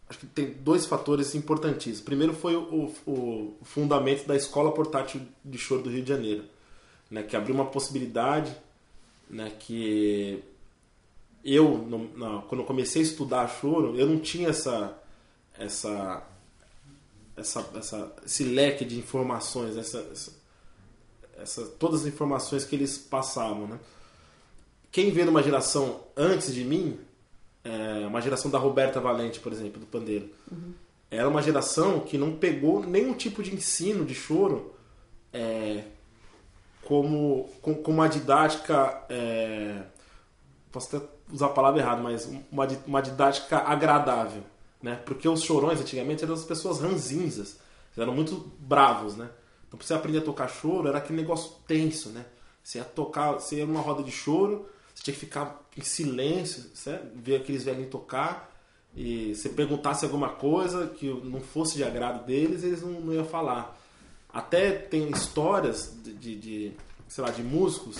[0.07, 2.01] acho que tem dois fatores importantíssimos.
[2.01, 6.43] Primeiro foi o, o, fundamento da Escola Portátil de Choro do Rio de Janeiro,
[7.09, 7.23] né?
[7.23, 8.55] Que abriu uma possibilidade,
[9.29, 9.51] né?
[9.57, 10.43] Que
[11.43, 14.95] eu, no- na- quando eu comecei a estudar choro, eu não tinha essa
[15.57, 16.23] essa
[17.35, 20.31] essa, essa esse leque de informações, essa, essa,
[21.37, 23.79] essa- todas as informações que eles passavam, né?
[24.91, 26.99] Quem veio numa geração antes de mim,
[27.63, 30.29] é, uma geração da Roberta Valente, por exemplo, do pandeiro,
[31.09, 34.75] era uma geração que não pegou nenhum tipo de ensino de choro
[35.31, 35.85] é,
[36.83, 39.81] como com, com uma didática é,
[40.71, 44.43] posso até usar a palavra errada, mas uma, uma didática agradável,
[44.83, 44.95] né?
[45.05, 47.57] Porque os chorões antigamente eram as pessoas ranzinzas,
[47.97, 49.29] eram muito bravos, né?
[49.67, 52.23] Então pra você aprender a tocar choro era aquele negócio tenso, né?
[52.63, 56.63] Você ia tocar, você ia numa roda de choro, você tinha que ficar em silêncio,
[56.75, 57.07] certo?
[57.15, 58.51] ver aqueles velhinhos tocar
[58.95, 63.25] e se perguntasse alguma coisa que não fosse de agrado deles, eles não, não iam
[63.25, 63.75] falar.
[64.31, 66.71] Até tem histórias de, de, de,
[67.07, 67.97] sei lá, de músicos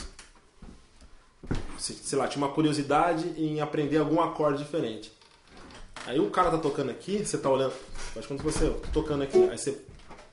[1.77, 5.11] se- sei lá, tinha uma curiosidade em aprender algum acorde diferente.
[6.05, 7.73] Aí o cara tá tocando aqui, você tá olhando,
[8.13, 9.81] faz quando você eu tô tocando aqui, aí você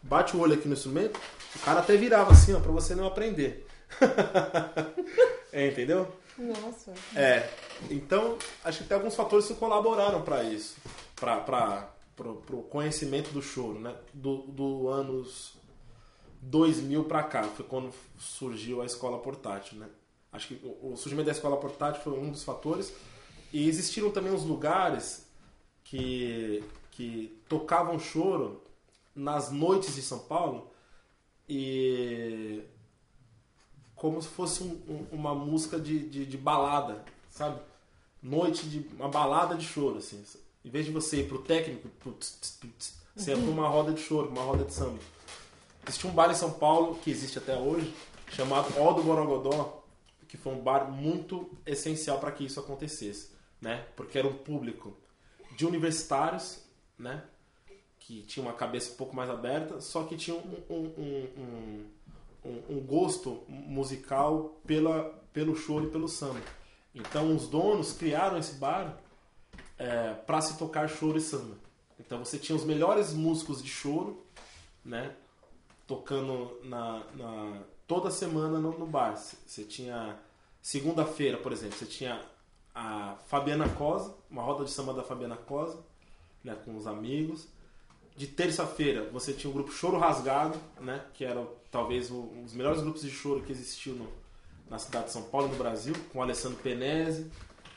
[0.03, 1.18] bate o olho aqui no instrumento,
[1.55, 3.66] o cara até virava assim, ó, pra você não aprender.
[5.53, 6.09] é, entendeu?
[6.37, 6.93] Nossa.
[7.14, 7.49] É,
[7.91, 10.77] então acho que tem alguns fatores que colaboraram para isso,
[11.16, 11.87] para
[12.18, 13.95] o conhecimento do choro, né?
[14.12, 15.55] Do, do anos
[16.43, 19.87] 2000 para cá, foi quando surgiu a escola portátil, né?
[20.33, 22.93] Acho que o, o surgimento da escola portátil foi um dos fatores.
[23.53, 25.27] E existiram também os lugares
[25.91, 26.62] que,
[26.93, 28.62] que tocavam choro
[29.14, 30.70] nas noites de São Paulo
[31.49, 32.62] e
[33.97, 37.61] como se fosse um- um- uma música de, de, de balada, sabe?
[38.22, 40.22] Noite de uma balada de choro, assim.
[40.64, 43.68] Em vez de você ir pro técnico, pro tss, tss, tss, você ia pra uma
[43.68, 44.99] roda de choro, uma roda de samba.
[45.86, 47.93] Existia um bar em São Paulo, que existe até hoje,
[48.30, 49.82] chamado Ó do Borogodó,
[50.28, 53.30] que foi um bar muito essencial para que isso acontecesse,
[53.61, 53.84] né?
[53.97, 54.97] Porque era um público
[55.57, 56.61] de universitários,
[56.98, 57.24] né?
[57.98, 61.86] Que tinha uma cabeça um pouco mais aberta, só que tinha um, um, um,
[62.44, 66.40] um, um gosto musical pela, pelo choro e pelo samba.
[66.94, 68.98] Então os donos criaram esse bar
[69.78, 71.57] é, para se tocar choro e samba.
[71.98, 74.24] Então você tinha os melhores músicos de choro,
[74.84, 75.14] né?
[75.86, 79.16] Tocando na, na toda semana no, no bar.
[79.16, 80.18] Você tinha
[80.62, 82.20] segunda-feira, por exemplo, você tinha
[82.75, 85.79] a Fabiana Cosa, uma roda de samba da Fabiana Cosa,
[86.43, 87.49] né, com os amigos.
[88.16, 92.83] De terça-feira você tinha o grupo Choro Rasgado, né, que era talvez um dos melhores
[92.83, 94.09] grupos de choro que existiu no,
[94.68, 97.31] na cidade de São Paulo, no Brasil, com Alessandro Penese,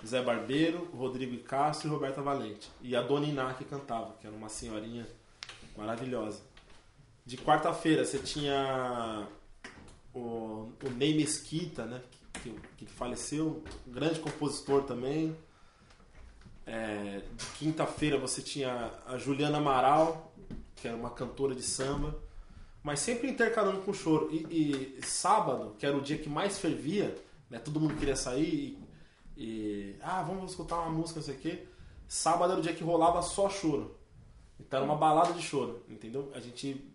[0.06, 2.70] Zé Barbeiro, Rodrigo Castro e Roberta Valente.
[2.82, 5.08] E a Dona Iná que cantava, que era uma senhorinha
[5.78, 6.42] maravilhosa.
[7.26, 9.28] De quarta-feira você tinha
[10.14, 15.36] o, o Ney Mesquita, né, que, que faleceu, um grande compositor também.
[16.66, 20.34] É, de quinta-feira você tinha a Juliana Amaral,
[20.76, 22.18] que era uma cantora de samba,
[22.82, 24.30] mas sempre intercalando com choro.
[24.32, 27.16] E, e sábado, que era o dia que mais fervia,
[27.50, 28.78] né, todo mundo queria sair
[29.38, 31.68] e, e, ah, vamos escutar uma música, não sei o quê.
[32.08, 33.98] Sábado era o dia que rolava só choro.
[34.60, 36.32] Então era uma balada de choro, entendeu?
[36.34, 36.94] A gente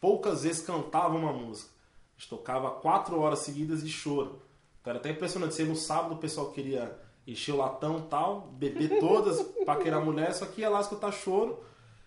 [0.00, 1.70] poucas vezes cantava uma música.
[2.16, 4.42] A gente tocava quatro horas seguidas de choro.
[4.80, 5.54] Então era até impressionante.
[5.54, 10.46] Você no sábado o pessoal queria encher o latão tal, beber todas, paquerar mulher, só
[10.46, 11.62] que ia lá escutar choro.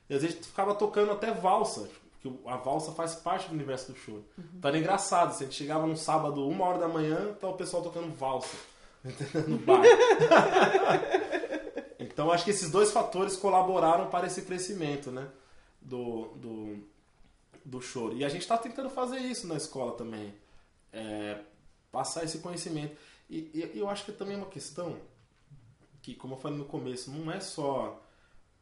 [0.10, 3.98] E às vezes ficava tocando até valsa, porque a valsa faz parte do universo do
[3.98, 4.26] choro.
[4.38, 4.44] Uhum.
[4.56, 5.34] Então era engraçado.
[5.34, 8.56] Se a gente chegava num sábado, uma hora da manhã, tá o pessoal tocando valsa
[9.48, 9.82] no bar.
[12.00, 15.28] então acho que esses dois fatores colaboraram para esse crescimento, né?
[15.82, 16.78] Do, do,
[17.64, 18.16] do choro.
[18.16, 20.34] E a gente está tentando fazer isso na escola também.
[20.92, 21.40] É,
[21.94, 22.98] passar esse conhecimento.
[23.30, 25.00] E, e, eu acho que também é uma questão
[26.02, 28.02] que, como eu falei no começo, não é só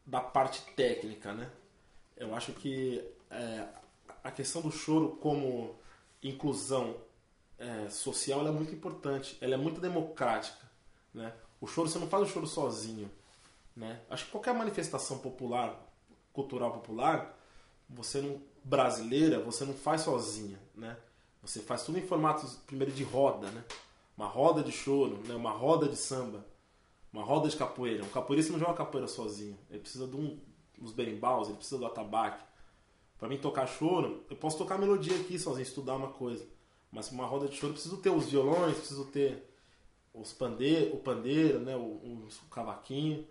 [0.06, 1.50] da parte técnica, né?
[2.18, 3.02] Eu acho que
[3.32, 3.68] é,
[4.22, 5.76] a questão do choro como
[6.22, 6.98] inclusão
[7.58, 10.70] é, social é muito importante, ela é muito democrática,
[11.14, 11.34] né?
[11.62, 13.10] O choro, você não faz o choro sozinho,
[13.76, 14.02] né?
[14.10, 15.80] Acho que qualquer manifestação popular,
[16.34, 17.38] cultural popular,
[17.90, 20.98] você não brasileira, você não faz sozinha, né?
[21.42, 23.64] Você faz tudo em formato, primeiro, de roda, né?
[24.16, 25.34] Uma roda de choro, né?
[25.34, 26.46] uma roda de samba,
[27.12, 28.04] uma roda de capoeira.
[28.04, 29.58] Um capoeirista não joga capoeira sozinho.
[29.70, 30.40] Ele precisa de um,
[30.80, 32.44] uns berimbaus, ele precisa do atabaque.
[33.18, 36.46] Para mim tocar choro, eu posso tocar melodia aqui sozinho, estudar uma coisa.
[36.92, 39.50] Mas uma roda de choro, eu preciso ter os violões, preciso ter
[40.14, 41.76] os pandeiro, o pandeiro, né?
[41.76, 43.26] o, o, o cavaquinho.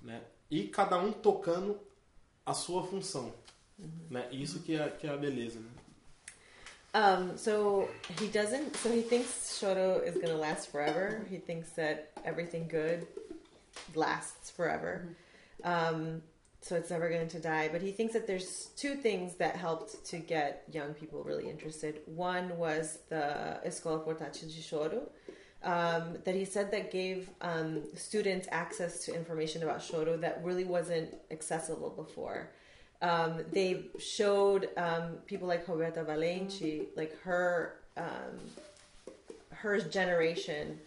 [0.00, 0.22] Né?
[0.50, 1.78] E cada um tocando
[2.46, 3.34] a sua função.
[3.78, 3.90] Uhum.
[4.10, 4.28] Né?
[4.32, 5.60] Isso que é, que é a beleza.
[5.60, 5.70] Né?
[6.92, 7.88] Um, so
[8.18, 8.76] he doesn't.
[8.76, 11.24] So he thinks Shoto is going to last forever.
[11.30, 13.06] He thinks that everything good
[13.94, 15.16] lasts forever.
[15.62, 16.22] Um,
[16.62, 17.68] so it's never going to die.
[17.70, 22.00] But he thinks that there's two things that helped to get young people really interested.
[22.06, 25.08] One was the Escola Portátil de Choro.
[25.62, 30.64] Um, that he said that gave um, students access to information about Shoto that really
[30.64, 32.50] wasn't accessible before
[33.02, 38.38] um, they showed um, people like Roberta Valente, like her um,
[39.50, 40.78] her generation,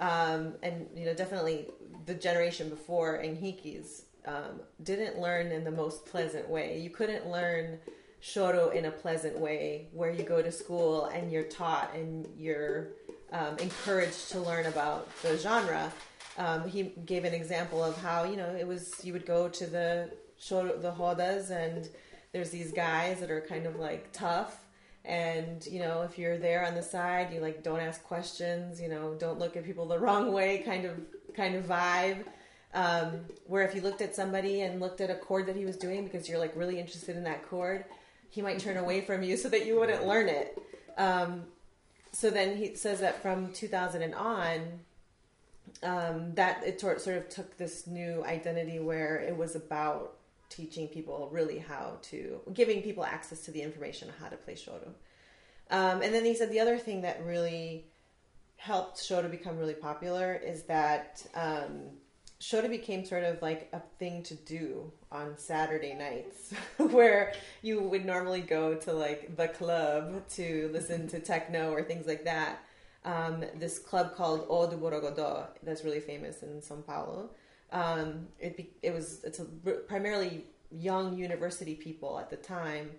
[0.00, 1.66] um, and you know definitely
[2.06, 6.78] the generation before Enrique's um, didn't learn in the most pleasant way.
[6.78, 7.78] You couldn't learn
[8.22, 12.88] Shoro in a pleasant way, where you go to school and you're taught and you're
[13.32, 15.92] um, encouraged to learn about the genre.
[16.68, 20.10] he gave an example of how you know it was you would go to the
[20.38, 21.88] show the rodas and
[22.32, 24.64] there's these guys that are kind of like tough.
[25.04, 28.88] And you know if you're there on the side you like don't ask questions you
[28.88, 31.00] know don't look at people the wrong way kind of
[31.34, 32.24] kind of vibe.
[32.74, 35.76] Um, where if you looked at somebody and looked at a chord that he was
[35.76, 37.84] doing because you're like really interested in that chord
[38.36, 40.58] he might turn away from you so that you wouldn't learn it.
[40.98, 41.44] Um,
[42.12, 44.60] so then he says that from 2000 and on
[45.82, 50.15] um, that it sort of took this new identity where it was about
[50.48, 54.54] teaching people really how to giving people access to the information on how to play
[54.54, 54.88] shoto.
[55.70, 57.86] Um, and then he said the other thing that really
[58.56, 61.90] helped shoto become really popular is that um,
[62.40, 67.32] shoto became sort of like a thing to do on Saturday nights, where
[67.62, 72.24] you would normally go to like the club to listen to techno or things like
[72.24, 72.60] that.
[73.04, 77.30] Um, this club called O do Borogodó that's really famous in São Paulo
[77.72, 79.44] um, it be, it was it's a,
[79.88, 82.90] primarily young university people at the time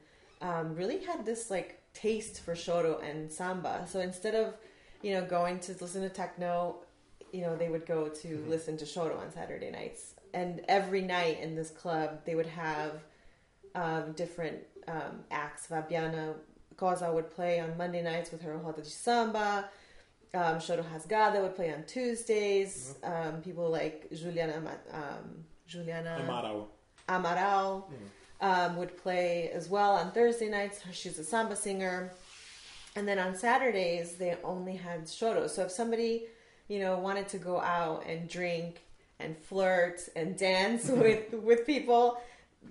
[0.41, 3.86] um, really had this like taste for shoto and samba.
[3.88, 4.53] So instead of
[5.01, 6.78] you know going to listen to techno,
[7.32, 10.13] you know, they would go to listen to Shoro on Saturday nights.
[10.34, 13.03] And every night in this club, they would have
[13.76, 15.68] um, different um, acts.
[15.68, 16.34] Fabiana
[16.78, 19.70] Cosa would play on Monday nights with her Roda de Samba.
[20.34, 22.95] Um, Shoro Rasgada would play on Tuesdays.
[23.03, 24.61] Um, people like Juliana,
[24.91, 26.67] um, Juliana Amaral.
[27.07, 27.84] Amaral
[28.41, 30.82] um, would play as well on Thursday nights.
[30.91, 32.11] She's a samba singer.
[32.95, 35.49] And then on Saturdays, they only had shoro.
[35.49, 36.25] So if somebody,
[36.67, 38.82] you know, wanted to go out and drink
[39.19, 42.19] and flirt and dance with with people,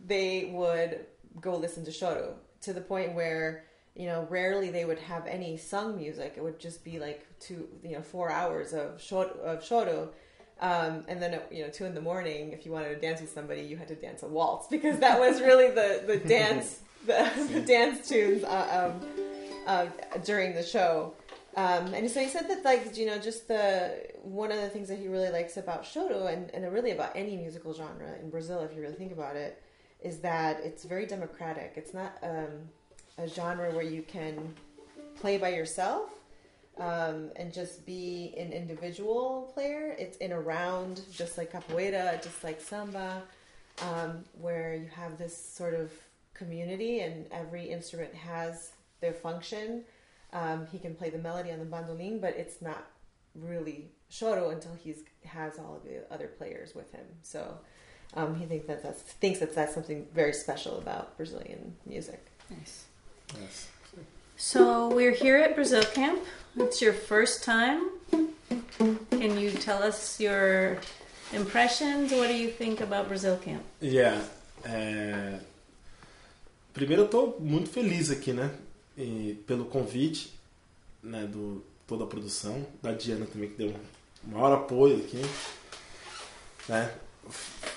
[0.07, 1.07] they would
[1.40, 3.66] go listen to shoro to the point where
[3.97, 6.34] you know rarely they would have any sung music.
[6.36, 10.09] It would just be like two, you know, four hours of shoro, of shoro.
[10.59, 13.20] Um, and then at, you know two in the morning, if you wanted to dance
[13.20, 16.80] with somebody, you had to dance a waltz because that was really the the dance
[17.07, 19.09] the, the dance tunes uh, um,
[19.66, 19.86] uh,
[20.24, 21.14] during the show.
[21.57, 24.88] Um, and so he said that like you know just the one of the things
[24.88, 28.61] that he really likes about Shoto and, and really about any musical genre in Brazil,
[28.61, 29.62] if you really think about it,
[30.03, 31.72] is that it's very democratic.
[31.76, 32.68] It's not um,
[33.19, 34.55] a genre where you can
[35.19, 36.11] play by yourself
[36.79, 39.97] um, and just be an individual player.
[39.99, 43.23] It's in a round, just like capoeira, just like samba,
[43.83, 45.91] um, where you have this sort of
[46.35, 49.85] community and every instrument has their function.
[50.33, 52.87] Um, he can play the melody on the bandolin, but it's not
[53.35, 57.05] really shoro until he's has all of the other players with him.
[57.23, 57.59] So
[58.14, 62.25] um, he thinks that that's thinks that that's something very special about Brazilian music.
[62.51, 62.86] Nice.
[63.35, 63.68] Yes.
[64.37, 66.20] So we're here at Brazil Camp.
[66.57, 67.91] It's your first time.
[69.11, 70.79] Can you tell us your
[71.33, 72.12] impressions?
[72.12, 73.62] What do you think about Brazil Camp?
[73.81, 74.20] Yeah.
[74.64, 75.41] é,
[76.72, 78.51] Primeiro eu tô muito feliz aqui, né?
[78.97, 80.33] E pelo convite,
[81.03, 81.27] né?
[81.27, 83.74] Do toda a produção, da Diana também que deu
[84.27, 85.22] um maior apoio aqui,
[86.68, 86.93] né?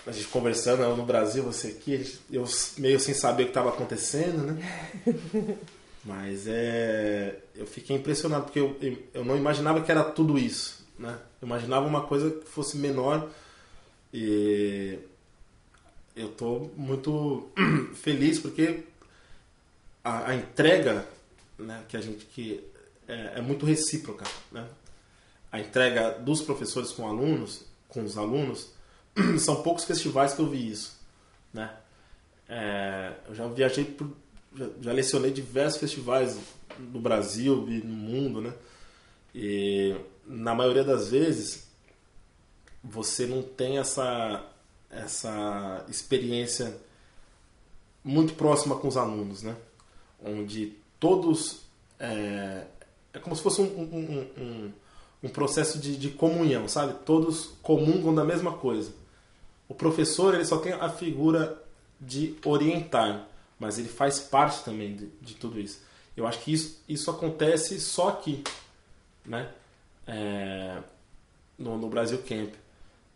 [0.06, 2.46] A gente conversando eu no Brasil, você aqui, eu
[2.78, 4.98] meio sem saber o que estava acontecendo, né?
[6.04, 8.78] Mas é, eu fiquei impressionado porque eu,
[9.14, 11.20] eu não imaginava que era tudo isso, né?
[11.42, 13.30] Eu imaginava uma coisa que fosse menor
[14.14, 14.98] e
[16.16, 17.50] eu tô muito
[17.96, 18.84] feliz porque
[20.04, 21.06] a, a entrega
[21.58, 22.64] né, que a gente que
[23.08, 24.66] é, é muito recíproca, né?
[25.52, 28.72] A entrega dos professores com alunos, com os alunos,
[29.40, 30.98] são poucos festivais que eu vi isso,
[31.54, 31.74] né?
[32.48, 34.10] É, eu já viajei por,
[34.56, 36.38] já, já lecionei diversos festivais
[36.78, 38.54] no Brasil e no mundo, né?
[39.34, 39.96] E
[40.26, 41.68] na maioria das vezes
[42.84, 44.46] você não tem essa
[44.90, 46.76] essa experiência
[48.04, 49.56] muito próxima com os alunos, né?
[50.24, 51.62] Onde todos
[52.00, 52.66] é,
[53.14, 54.74] é como se fosse um, um, um,
[55.24, 56.96] um processo de, de comunhão, sabe?
[57.06, 58.92] Todos comungam da mesma coisa.
[59.70, 61.64] O professor ele só tem a figura
[62.02, 65.82] de orientar, mas ele faz parte também de, de tudo isso.
[66.18, 68.44] Eu acho que isso, isso acontece só aqui,
[69.26, 69.50] né?
[70.06, 70.82] É,
[71.58, 72.54] no, no Brasil Camp.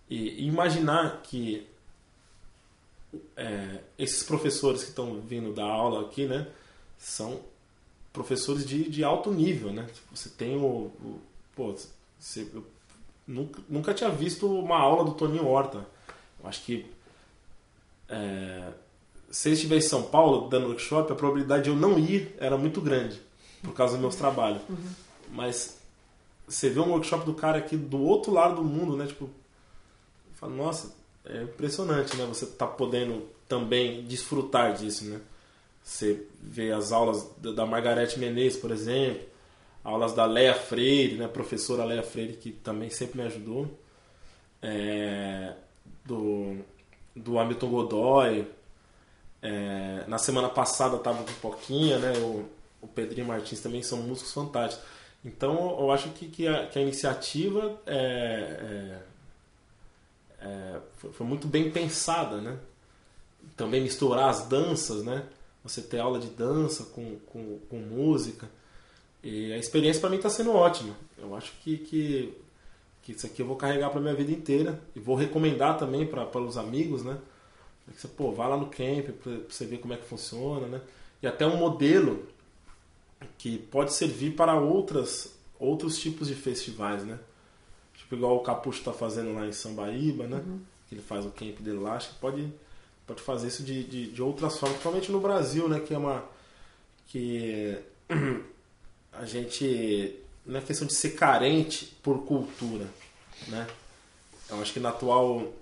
[0.09, 1.67] E imaginar que
[3.35, 6.47] é, esses professores que estão vindo dar aula aqui, né,
[6.97, 7.41] são
[8.11, 9.87] professores de, de alto nível, né?
[9.91, 11.19] Tipo, Você tem o, o
[11.55, 11.75] pô,
[12.19, 12.65] você, eu
[13.27, 15.85] nunca, nunca tinha visto uma aula do Toninho Horta.
[16.43, 16.85] Eu acho que
[18.09, 18.71] é,
[19.31, 22.57] se ele estiver em São Paulo dando workshop, a probabilidade de eu não ir era
[22.57, 23.19] muito grande
[23.63, 24.61] por causa dos meus trabalhos.
[25.31, 25.79] Mas
[26.47, 29.07] você vê um workshop do cara aqui do outro lado do mundo, né?
[29.07, 29.29] Tipo,
[30.35, 30.93] fala, nossa,
[31.25, 32.25] é impressionante, né?
[32.25, 35.19] Você tá podendo também desfrutar disso, né?
[35.83, 39.23] Você vê as aulas da da Margarete Menezes, por exemplo,
[39.83, 41.27] aulas da Leia Freire, né?
[41.27, 43.67] Professora Leia Freire, que também sempre me ajudou.
[44.61, 45.53] É,
[46.05, 46.57] do,
[47.15, 48.47] do Hamilton Godoy.
[49.41, 52.13] É, na semana passada tava com Poquinha, né?
[52.19, 52.45] O,
[52.81, 54.85] o Pedrinho Martins também são músicos fantásticos.
[55.23, 58.99] Então eu acho que, que, a, que a iniciativa é,
[60.39, 62.57] é, é, foi, foi muito bem pensada, né?
[63.55, 65.23] Também misturar as danças, né?
[65.63, 68.49] Você ter aula de dança com, com, com música.
[69.23, 70.95] E a experiência para mim está sendo ótima.
[71.17, 72.37] Eu acho que, que,
[73.03, 74.81] que isso aqui eu vou carregar para minha vida inteira.
[74.95, 77.17] E vou recomendar também para os amigos, né?
[77.93, 80.81] Que você, pô, vai lá no camp para você ver como é que funciona, né?
[81.21, 82.25] E até um modelo
[83.37, 87.19] que pode servir para outras, outros tipos de festivais, né?
[87.95, 90.41] Tipo igual o Capucho está fazendo lá em Sambaíba, né?
[90.87, 91.95] Que ele faz o camp dele lá.
[91.95, 92.53] Acho que pode,
[93.05, 95.81] pode fazer isso de, de, de outras formas, principalmente no Brasil, né?
[95.81, 96.23] Que é uma...
[97.07, 97.79] Que
[99.11, 100.22] a gente...
[100.47, 102.85] É questão de ser carente por cultura,
[103.47, 103.67] né?
[104.49, 105.53] Eu acho que no atual,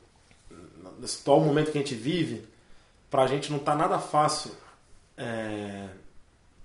[0.99, 2.43] nesse atual momento que a gente vive,
[3.09, 4.51] pra gente não tá nada fácil
[5.15, 5.89] é,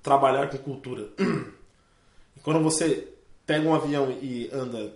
[0.02, 1.08] trabalhar com cultura.
[2.36, 3.08] E quando você
[3.46, 4.92] pega um avião e anda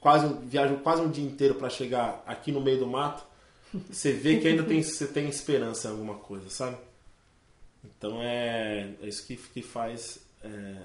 [0.00, 3.24] quase viaja quase um dia inteiro para chegar aqui no meio do mato,
[3.90, 6.76] você vê que ainda tem, você tem esperança em alguma coisa, sabe?
[7.84, 10.18] Então é, é isso que, que faz.
[10.42, 10.76] É,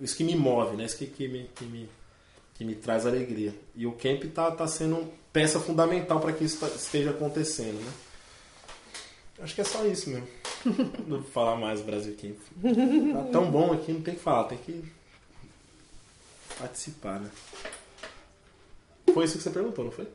[0.00, 0.84] isso que me move, né?
[0.84, 1.88] Isso que, que, me, que, me,
[2.54, 3.54] que me traz alegria.
[3.74, 7.92] E o camp tá, tá sendo peça fundamental para que isso tá, esteja acontecendo, né?
[9.42, 10.28] Acho que é só isso mesmo.
[11.06, 12.36] não vou falar mais do Brasil Camp.
[13.14, 14.84] Tá tão bom aqui, não tem que falar, tem que
[16.58, 17.30] participar, né?
[19.12, 20.06] Foi isso que você perguntou, não foi?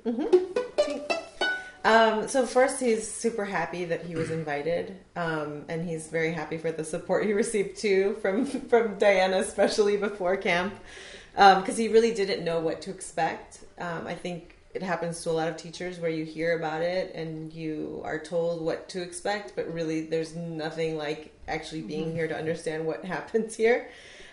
[1.85, 6.57] Um, so first, he's super happy that he was invited, um, and he's very happy
[6.57, 10.73] for the support he received too from from Diana, especially before camp,
[11.35, 13.59] because he really didn't know what to expect.
[13.77, 17.13] Um, I think it happens to a lot of teachers where you hear about it
[17.15, 22.27] and you are told what to expect, but really there's nothing like actually being here
[22.27, 23.89] to understand what happens here.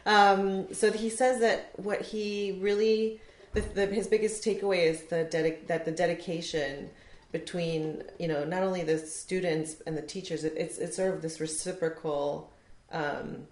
[0.07, 3.21] Um, so he says that what he really,
[3.53, 6.91] the, the, his biggest takeaway is the dedic- that the dedication
[7.33, 11.23] between you know not only the students and the teachers, it, it's it's sort of
[11.23, 12.53] this reciprocal,
[12.93, 13.47] um,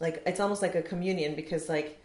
[0.00, 2.00] like it's almost like a communion because like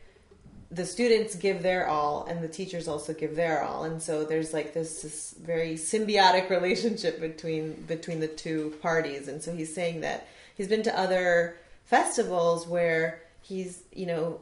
[0.73, 3.83] the students give their all and the teachers also give their all.
[3.83, 9.27] And so there's like this, this very symbiotic relationship between between the two parties.
[9.27, 14.39] And so he's saying that he's been to other festivals where he's you know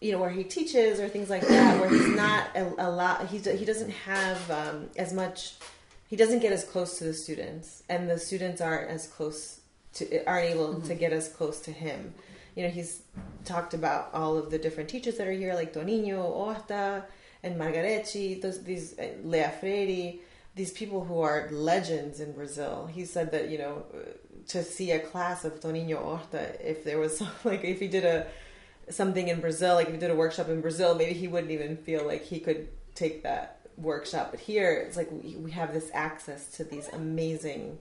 [0.00, 3.26] you know where he teaches or things like that where he's not a, a lot
[3.28, 5.54] he, he doesn't have um, as much
[6.08, 9.60] he doesn't get as close to the students and the students aren't as close
[9.92, 12.14] to aren't able to get as close to him.
[12.54, 13.02] You know he's
[13.44, 17.04] talked about all of the different teachers that are here like Toninho Horta
[17.42, 20.14] and Margaretti those these uh, Lea Freire
[20.56, 22.90] these people who are legends in Brazil.
[22.92, 23.84] He said that you know
[24.48, 28.26] to see a class of Toninho Orta if there was like if he did a
[28.90, 31.76] something in Brazil, like if he did a workshop in Brazil, maybe he wouldn't even
[31.76, 34.28] feel like he could take that workshop.
[34.30, 37.78] But here, it's like we, we have this access to these amazing,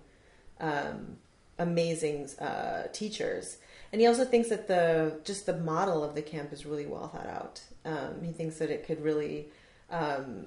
[0.59, 1.17] um,
[1.57, 3.57] amazing uh, teachers.
[3.91, 7.07] And he also thinks that the just the model of the camp is really well
[7.07, 7.61] thought out.
[7.85, 9.47] Um, he thinks that it could really
[9.89, 10.45] um,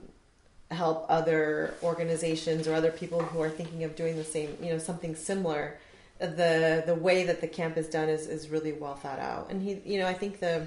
[0.70, 4.78] help other organizations or other people who are thinking of doing the same, you know,
[4.78, 5.78] something similar
[6.26, 9.50] the the way that the camp is done is, is really well thought out.
[9.50, 10.66] And he, you know, I think the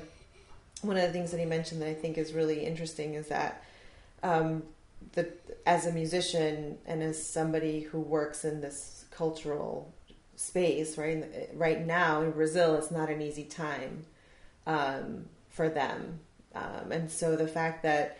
[0.82, 3.64] one of the things that he mentioned that I think is really interesting is that
[4.24, 4.64] um,
[5.14, 5.32] the
[5.66, 9.94] as a musician and as somebody who works in this cultural
[10.36, 14.06] space, right, right now in Brazil, it's not an easy time
[14.68, 16.20] um, for them,
[16.54, 18.20] um, and so the fact that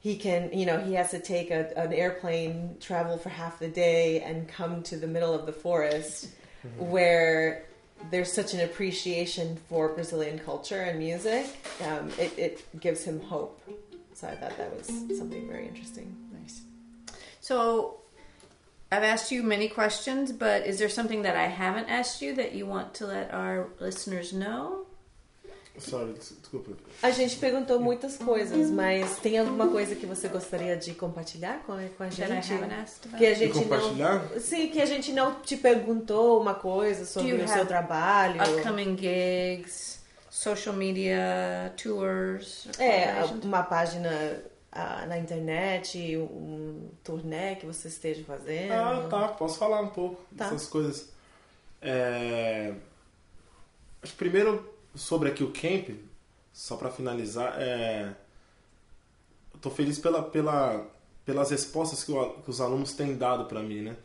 [0.00, 3.68] he can, you know, he has to take a, an airplane, travel for half the
[3.68, 6.28] day, and come to the middle of the forest
[6.78, 7.64] where
[8.10, 11.46] there's such an appreciation for Brazilian culture and music.
[11.86, 13.60] Um, it, it gives him hope.
[14.14, 16.14] So I thought that was something very interesting.
[16.40, 16.62] Nice.
[17.40, 18.00] So
[18.92, 22.52] I've asked you many questions, but is there something that I haven't asked you that
[22.54, 24.79] you want to let our listeners know?
[25.78, 26.72] Sorry, des- desculpa.
[27.02, 31.72] A gente perguntou muitas coisas, mas tem alguma coisa que você gostaria de compartilhar com,
[31.96, 32.48] com a gente?
[33.16, 34.28] Que a gente compartilhar?
[34.30, 34.40] não.
[34.40, 38.42] Sim, que a gente não te perguntou uma coisa sobre you o seu trabalho.
[38.42, 44.42] Upcoming gigs, social media, tours, É, uma página
[44.72, 48.72] ah, na internet, um turnê que você esteja fazendo.
[48.72, 49.28] Ah, tá.
[49.28, 50.44] Posso falar um pouco Tá.
[50.50, 51.08] dessas coisas.
[51.80, 52.74] É...
[54.02, 55.90] Acho que primeiro sobre aqui o camp,
[56.52, 58.14] só para finalizar, é...
[59.60, 60.86] tô feliz pela, pela,
[61.24, 63.96] pelas respostas que, o- que os alunos têm dado para mim, né?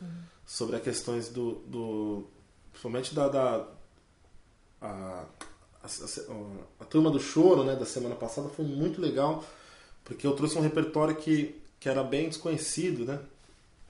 [0.45, 2.27] Sobre as questões do, do
[2.71, 3.67] principalmente da, da
[4.81, 9.43] a, a, a- a turma do choro, né, da semana passada foi muito legal,
[10.03, 13.19] porque eu trouxe um repertório que, que era bem desconhecido, né?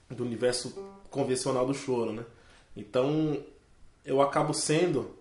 [0.08, 0.70] do universo
[1.10, 2.24] convencional do choro, né?
[2.76, 3.42] Então
[4.04, 5.15] eu acabo sendo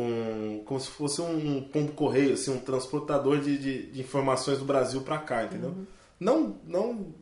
[0.00, 4.64] um como se fosse um pombo correio, assim, um transportador de, de, de informações do
[4.64, 5.74] Brasil para cá, entendeu?
[6.18, 7.14] Não não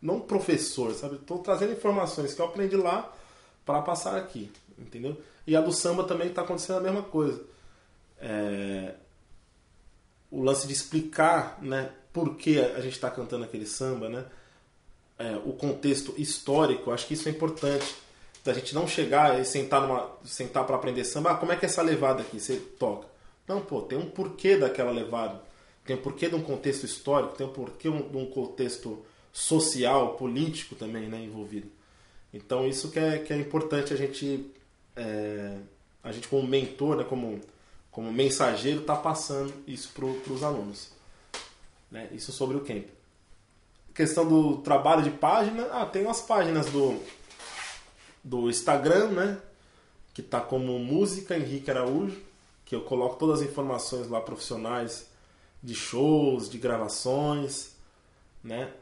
[0.00, 1.16] não professor, sabe?
[1.16, 3.12] Estou trazendo informações que eu aprendi lá
[3.64, 5.16] para passar aqui, entendeu?
[5.46, 7.42] E a do samba também está acontecendo a mesma coisa.
[8.18, 8.94] É,
[10.30, 14.24] o lance de explicar, né, por que a gente está cantando aquele samba, né?
[15.20, 17.94] é, o contexto histórico, acho que isso é importante.
[18.42, 21.66] Da gente não chegar e sentar numa sentar para aprender samba, ah, como é que
[21.66, 22.40] é essa levada aqui?
[22.40, 23.06] Você toca.
[23.46, 25.42] Não, pô, tem um porquê daquela levada.
[25.84, 30.74] tem um porquê de um contexto histórico, tem um porquê de um contexto social, político
[30.74, 31.68] também né, envolvido.
[32.32, 34.50] Então isso que é, que é importante a gente,
[34.96, 35.56] é,
[36.02, 37.40] a gente como mentor, né, como,
[37.90, 40.92] como mensageiro, tá passando isso para os alunos.
[41.90, 42.08] Né?
[42.12, 42.86] Isso sobre o camp.
[43.92, 47.00] Questão do trabalho de página, ah, tem as páginas do,
[48.22, 49.42] do Instagram, né?
[50.12, 52.20] Que tá como Música Henrique Araújo,
[52.64, 55.08] que eu coloco todas as informações lá profissionais
[55.62, 57.76] de shows, de gravações,
[58.42, 58.72] né?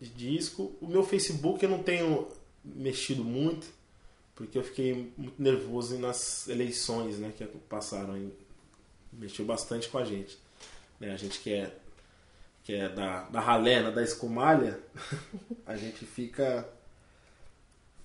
[0.00, 0.72] De disco.
[0.80, 2.28] O meu Facebook eu não tenho
[2.64, 3.66] mexido muito,
[4.34, 7.32] porque eu fiquei muito nervoso nas eleições, né?
[7.36, 8.30] Que passaram.
[9.12, 10.38] Mexeu bastante com a gente.
[11.00, 11.12] Né?
[11.12, 11.74] A gente que é
[12.68, 14.78] que é da, da ralena, da escumalha,
[15.64, 16.68] a gente fica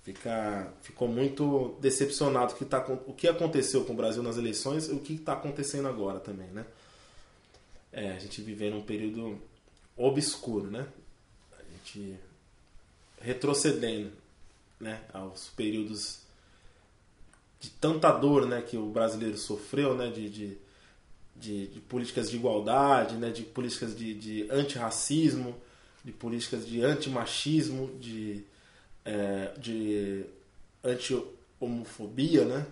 [0.03, 4.91] fica ficou muito decepcionado que tá, o que aconteceu com o Brasil nas eleições e
[4.91, 6.65] o que está acontecendo agora também, né?
[7.91, 9.39] É, a gente vive num período
[9.95, 10.87] obscuro, né?
[11.57, 12.17] A gente
[13.21, 14.11] retrocedendo,
[14.79, 15.01] né?
[15.13, 16.19] Aos períodos
[17.59, 18.61] de tanta dor, né?
[18.61, 20.09] Que o brasileiro sofreu, né?
[20.09, 20.57] de, de
[21.35, 25.55] de, de políticas de igualdade, né, de políticas de, de antirracismo,
[26.03, 28.43] de políticas de antimachismo, de,
[29.05, 30.25] é, de
[30.83, 32.65] anti-homofobia, né?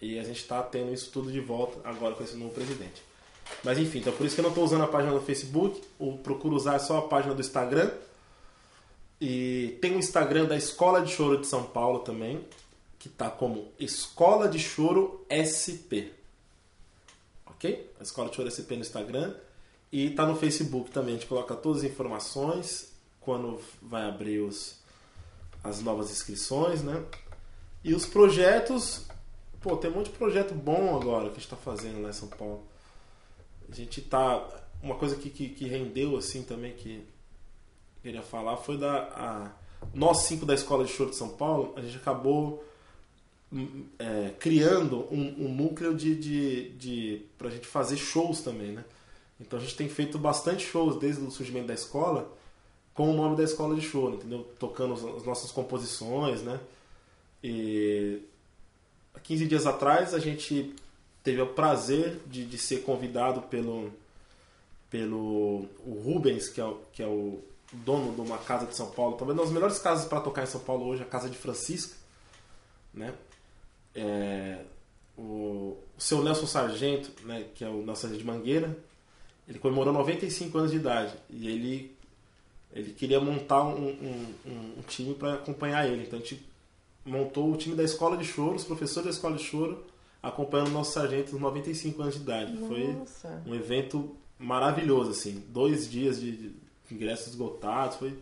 [0.00, 3.02] E a gente está tendo isso tudo de volta agora com esse novo presidente.
[3.62, 6.18] Mas enfim, então por isso que eu não estou usando a página do Facebook, ou
[6.18, 7.90] procuro usar só a página do Instagram.
[9.20, 12.44] E tem o Instagram da Escola de Choro de São Paulo também,
[12.98, 16.12] que está como Escola de Choro SP
[17.64, 17.90] ok?
[17.98, 19.34] A Escola de Choro SP no Instagram.
[19.90, 21.14] E tá no Facebook também.
[21.14, 24.78] A gente coloca todas as informações quando vai abrir os,
[25.64, 27.02] as novas inscrições, né?
[27.82, 29.06] E os projetos.
[29.60, 32.12] Pô, tem um monte de projeto bom agora que a gente tá fazendo lá em
[32.12, 32.62] São Paulo.
[33.70, 34.46] A gente tá.
[34.82, 37.02] Uma coisa que, que, que rendeu assim também que
[38.02, 39.08] queria falar foi da.
[39.14, 39.52] A,
[39.94, 42.64] nós cinco da Escola de Choro de São Paulo, a gente acabou
[43.98, 48.84] é, criando um, um, núcleo de, de, de para a gente fazer shows também, né?
[49.40, 52.30] Então a gente tem feito bastante shows desde o surgimento da escola
[52.94, 54.46] com o nome da escola de show, entendeu?
[54.58, 56.60] Tocando as nossas composições, né?
[57.42, 58.22] E
[59.12, 60.74] há 15 dias atrás a gente
[61.22, 63.90] teve o prazer de, de ser convidado pelo
[64.94, 67.42] pelo o Rubens, que é, o, que é o
[67.72, 70.46] dono de uma casa de São Paulo, talvez uma das melhores casas para tocar em
[70.46, 71.96] São Paulo hoje, a casa de Francisca,
[72.92, 73.12] né?
[73.92, 74.60] É,
[75.18, 78.76] o, o seu Nelson Sargento, né, que é o Nelson Sargento de Mangueira,
[79.48, 81.93] ele comemorou 95 anos de idade e ele,
[82.74, 84.34] ele queria montar um, um,
[84.78, 86.02] um time para acompanhar ele.
[86.02, 86.44] Então a gente
[87.04, 89.84] montou o time da escola de choro, os professores da escola de choro,
[90.20, 92.52] acompanhando o nosso sargento nos 95 anos de idade.
[92.52, 92.68] Nossa.
[93.44, 95.44] Foi um evento maravilhoso, assim.
[95.48, 96.54] Dois dias de, de
[96.90, 98.18] ingressos esgotados, foi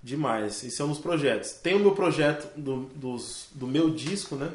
[0.00, 0.62] demais.
[0.62, 1.52] Isso é um dos projetos.
[1.52, 4.52] Tem o meu projeto do, dos, do meu disco, né?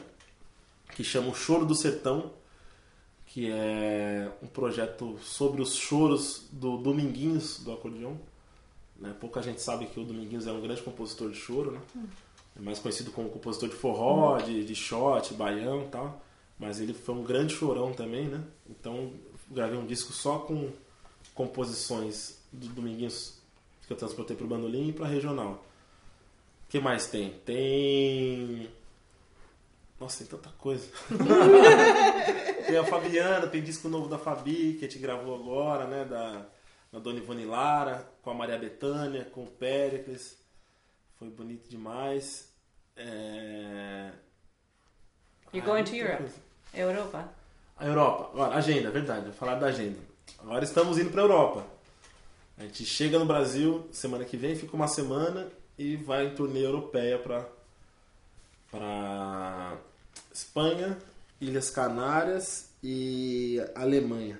[0.95, 2.31] Que chama O Choro do Sertão,
[3.25, 8.15] que é um projeto sobre os choros do Dominguinhos do acordeon.
[8.99, 9.15] Né?
[9.19, 11.81] Pouca gente sabe que o Dominguinhos é um grande compositor de choro, né?
[12.55, 16.21] É mais conhecido como compositor de forró, de, de shot, baião e tal.
[16.59, 18.43] Mas ele foi um grande chorão também, né?
[18.67, 19.13] Então
[19.49, 20.71] gravei um disco só com
[21.35, 23.37] composições do Dominguinhos
[23.85, 25.63] que eu transportei para o bandolim e para regional.
[26.65, 27.29] O que mais tem?
[27.45, 28.69] Tem.
[29.99, 30.85] Nossa, tem tanta coisa.
[32.67, 36.05] tem a Fabiana, tem disco novo da Fabi, que a gente gravou agora, né?
[36.05, 36.45] Da,
[36.91, 40.37] da Dona Ivone Lara, com a Maria Bethânia, com o Péricles.
[41.17, 42.49] Foi bonito demais.
[42.97, 44.11] É...
[45.53, 46.29] You're going to Europe.
[46.73, 47.33] Europa.
[47.77, 48.29] A Europa.
[48.33, 49.27] Agora, agenda, verdade.
[49.27, 49.97] Vou falar da agenda.
[50.39, 51.65] Agora estamos indo para a Europa.
[52.57, 55.47] A gente chega no Brasil semana que vem, fica uma semana
[55.77, 57.47] e vai em turnê europeia para
[58.69, 59.77] para
[60.33, 60.97] Espanha,
[61.39, 64.37] Ilhas Canárias e Alemanha,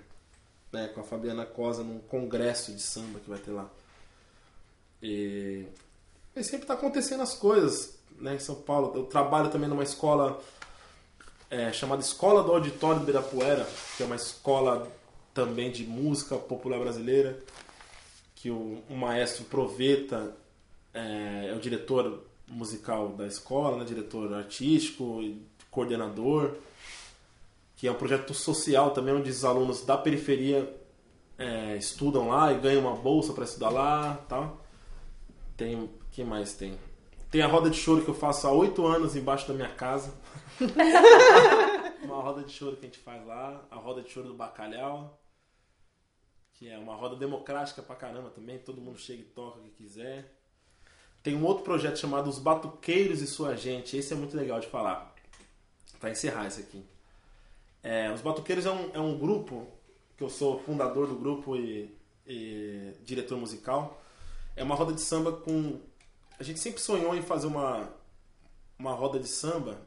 [0.78, 3.68] né, com a Fabiana Cosa num congresso de samba que vai ter lá.
[5.02, 5.66] E,
[6.36, 8.94] e sempre está acontecendo as coisas, né, em São Paulo.
[8.96, 10.40] Eu trabalho também numa escola
[11.50, 14.88] é, chamada Escola do Auditório do Ibirapuera, que é uma escola
[15.34, 17.40] também de música popular brasileira
[18.36, 20.36] que o, o maestro Proveta
[20.94, 25.24] é, é, o diretor musical da escola, né, diretor artístico,
[25.72, 26.56] coordenador,
[27.78, 30.76] que é um projeto social também, onde os alunos da periferia
[31.38, 34.62] é, estudam lá e ganham uma bolsa para estudar lá tal.
[35.56, 35.90] Tem.
[36.12, 36.78] que mais tem?
[37.32, 40.14] Tem a roda de choro que eu faço há oito anos embaixo da minha casa.
[42.04, 45.18] uma roda de choro que a gente faz lá, a roda de choro do bacalhau
[46.58, 49.70] que é uma roda democrática pra caramba também, todo mundo chega e toca o que
[49.70, 50.34] quiser.
[51.22, 54.68] Tem um outro projeto chamado Os Batuqueiros e Sua Gente, esse é muito legal de
[54.68, 55.14] falar,
[56.00, 56.84] pra encerrar isso aqui.
[57.84, 59.68] É, os Batuqueiros é um, é um grupo,
[60.18, 64.02] que eu sou fundador do grupo e, e diretor musical.
[64.56, 65.80] É uma roda de samba com.
[66.40, 67.90] A gente sempre sonhou em fazer uma,
[68.78, 69.80] uma roda de samba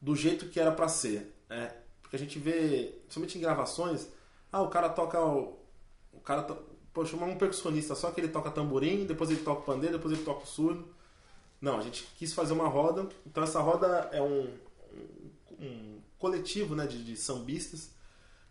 [0.00, 1.34] do jeito que era pra ser.
[1.48, 1.74] né?
[2.02, 4.08] porque a gente vê, somente em gravações,
[4.52, 5.20] ah, o cara toca.
[5.20, 5.58] O,
[6.12, 6.42] o cara.
[6.42, 6.56] To,
[6.92, 10.24] pô, chamar um percussionista só que ele toca tamborim, depois ele toca pandeiro, depois ele
[10.24, 10.88] toca o surdo.
[11.60, 13.08] Não, a gente quis fazer uma roda.
[13.26, 14.48] Então essa roda é um,
[15.60, 17.90] um, coletivo né, de, de sambistas.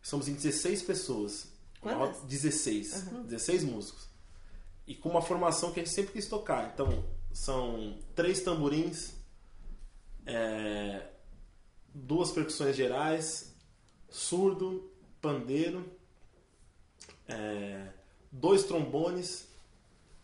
[0.01, 1.47] Somos em 16 pessoas.
[1.81, 2.17] Quantas?
[2.17, 3.03] roda- 16.
[3.25, 4.07] 16 músicos.
[4.85, 6.71] E com uma formação que a gente sempre quis tocar.
[6.73, 7.03] Então,
[7.33, 9.11] são três tamborins,
[10.25, 11.07] é,
[11.93, 13.53] duas percussões gerais,
[14.09, 14.89] surdo,
[15.21, 15.85] pandeiro,
[17.27, 17.89] é,
[18.31, 19.47] dois trombones,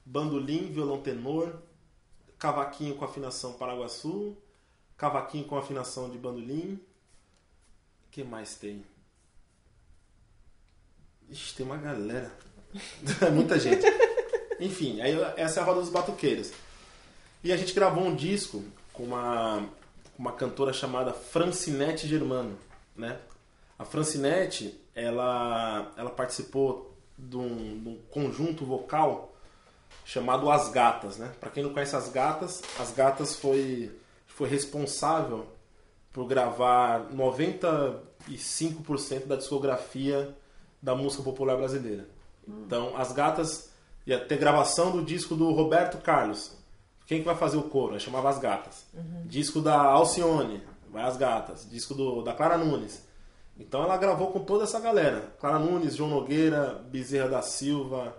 [0.06, 1.62] bandolim, violão tenor,
[2.38, 4.36] cavaquinho com afinação paraguaçu,
[5.04, 6.80] cavaquinho com afinação de bandolim.
[8.08, 8.86] O que mais tem?
[11.30, 12.32] Ixi, tem uma galera.
[13.34, 13.86] Muita gente.
[14.62, 16.54] Enfim, aí essa é a roda dos batuqueiros.
[17.44, 19.68] E a gente gravou um disco com uma,
[20.18, 22.58] uma cantora chamada Francinete Germano,
[22.96, 23.20] né?
[23.78, 29.36] A Francinete, ela, ela participou de um, de um conjunto vocal
[30.06, 31.34] chamado As Gatas, né?
[31.42, 33.92] Para quem não conhece As Gatas, As Gatas foi,
[34.36, 35.46] foi responsável
[36.12, 40.36] por gravar 95% da discografia
[40.82, 42.08] da música popular brasileira.
[42.48, 43.72] Então, As Gatas
[44.06, 46.52] ia ter gravação do disco do Roberto Carlos.
[47.06, 47.94] Quem que vai fazer o coro?
[47.94, 48.88] Aí chamava As Gatas.
[49.26, 51.70] Disco da Alcione, vai As Gatas.
[51.70, 53.08] Disco do, da Clara Nunes.
[53.58, 55.32] Então ela gravou com toda essa galera.
[55.40, 58.18] Clara Nunes, João Nogueira, Bezerra da Silva,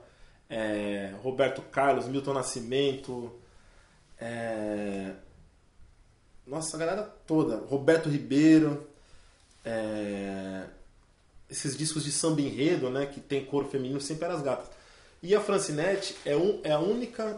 [0.48, 3.32] é, Roberto Carlos, Milton Nascimento.
[4.18, 5.14] é,
[6.46, 7.56] nossa, a galera toda.
[7.66, 8.86] Roberto Ribeiro.
[9.64, 10.64] é,
[11.50, 14.68] esses discos de samba enredo, né, que tem coro feminino, sempre eram as gatas.
[15.22, 17.36] E a Francinete é, um, é a única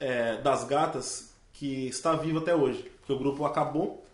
[0.00, 2.82] é, das gatas que está viva até hoje.
[2.98, 4.04] Porque o grupo acabou,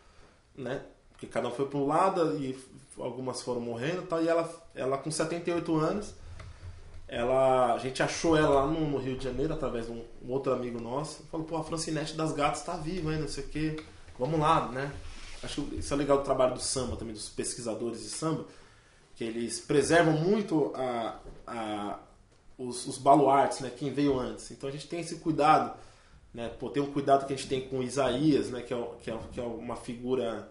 [0.55, 0.83] né?
[1.11, 2.59] Porque cada um foi para um lado e
[2.99, 4.23] algumas foram morrendo e tal.
[4.23, 6.15] E ela, ela com 78 anos,
[7.09, 10.31] ela, a gente achou ela lá no, no Rio de Janeiro através de um, um
[10.31, 11.23] outro amigo nosso.
[11.31, 13.83] Falou, pô, a Francinete das gatas está viva ainda, não sei o quê.
[14.23, 14.93] Vamos lá, né?
[15.43, 18.45] Acho que isso é legal do trabalho do samba também, dos pesquisadores de samba,
[19.17, 21.99] que eles preservam muito a, a,
[22.57, 23.69] os, os baluartes, né?
[23.77, 24.49] Quem veio antes.
[24.53, 25.77] Então a gente tem esse cuidado,
[26.33, 26.49] né?
[26.51, 28.63] Pô, tem um cuidado que a gente tem com Isaías, né?
[28.63, 30.49] Que é, que é, que é uma figura,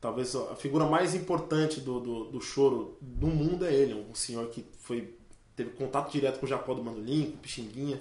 [0.00, 4.46] talvez a figura mais importante do, do, do choro do mundo é ele, um senhor
[4.50, 5.16] que foi
[5.56, 8.00] teve contato direto com o Jacó do Mandolim, com o Pixinguinha,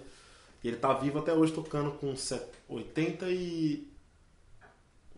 [0.63, 3.88] e ele tá vivo até hoje tocando com set- 80 e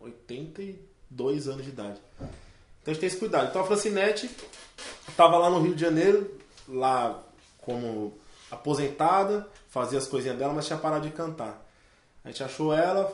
[0.02, 2.00] 82 anos de idade.
[2.18, 3.48] Então a gente tem esse cuidado.
[3.48, 4.30] Então a Francinete
[5.08, 6.38] estava lá no Rio de Janeiro,
[6.68, 7.22] lá
[7.58, 8.18] como
[8.50, 11.64] aposentada, fazia as coisinhas dela, mas tinha parado de cantar.
[12.24, 13.12] A gente achou ela,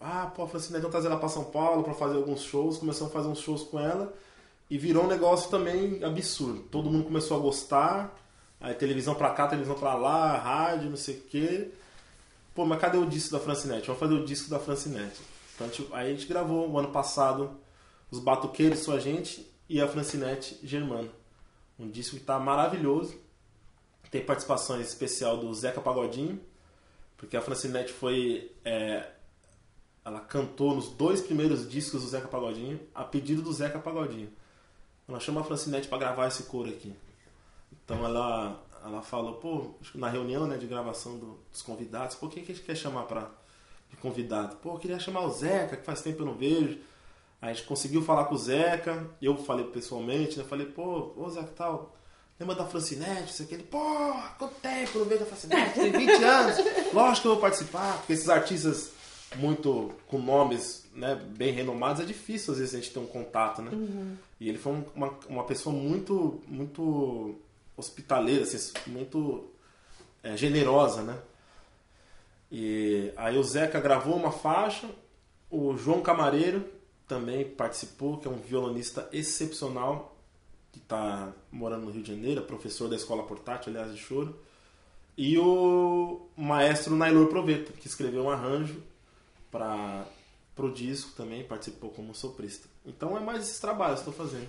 [0.00, 2.78] ah, pô, a Francinete, vamos trazer ela para São Paulo para fazer alguns shows.
[2.78, 4.12] Começamos a fazer uns shows com ela
[4.68, 6.60] e virou um negócio também absurdo.
[6.70, 8.14] Todo mundo começou a gostar,
[8.60, 11.70] aí televisão pra cá, televisão pra lá, rádio, não sei o quê.
[12.54, 13.86] Pô, mas cadê o disco da Francinete?
[13.86, 15.20] Vamos fazer o disco da Francinete.
[15.56, 17.58] Então, gente- aí a gente gravou o ano passado
[18.10, 21.10] Os Batuqueiros, Sua Gente e a Francinete Germano.
[21.78, 23.18] Um disco que tá maravilhoso.
[24.10, 26.40] Tem participações especial do Zeca Pagodinho,
[27.16, 28.52] porque a Francinete foi.
[28.64, 29.10] é,
[30.04, 34.32] ela cantou nos dois primeiros discos do Zeca Pagodinho, a pedido do Zeca Pagodinho.
[35.08, 36.94] Ela chamou a Francinete para gravar esse coro aqui.
[37.84, 42.40] Então ela, ela falou, pô, na reunião né, de gravação do- dos convidados, quem que
[42.52, 43.28] a gente quer chamar pra,
[43.90, 44.56] de convidado?
[44.56, 46.78] Pô, eu queria chamar o Zeca, que faz tempo eu não vejo.
[47.40, 50.44] Aí a gente conseguiu falar com o Zeca, eu falei pessoalmente, né?
[50.44, 51.94] Falei, pô, ô Zeca tal,
[52.40, 53.32] lembra da Francinete?
[53.32, 53.78] Isso aqui, ele, pô,
[54.38, 55.74] quanto tempo eu não vejo a Francinete?
[55.74, 56.56] Tem 20 anos,
[56.92, 58.90] lógico que eu vou participar, porque esses artistas
[59.36, 63.60] muito com nomes né, bem renomados, é difícil às vezes a gente ter um contato,
[63.60, 63.70] né?
[64.40, 67.34] E ele foi um- uma, uma pessoa muito, muito
[67.76, 69.44] hospitaleira, assim, muito
[70.22, 71.18] é, generosa, né?
[72.50, 74.88] E aí o Zeca gravou uma faixa,
[75.50, 76.64] o João Camareiro
[77.06, 80.16] também participou, que é um violonista excepcional,
[80.72, 84.38] que está morando no Rio de Janeiro, é professor da escola portátil, aliás, de choro.
[85.16, 88.82] E o maestro Nailor Proveto, que escreveu um arranjo
[89.50, 90.06] para
[90.58, 92.68] o disco também, participou como soprista.
[92.84, 94.48] Então é mais esses trabalhos que estou fazendo.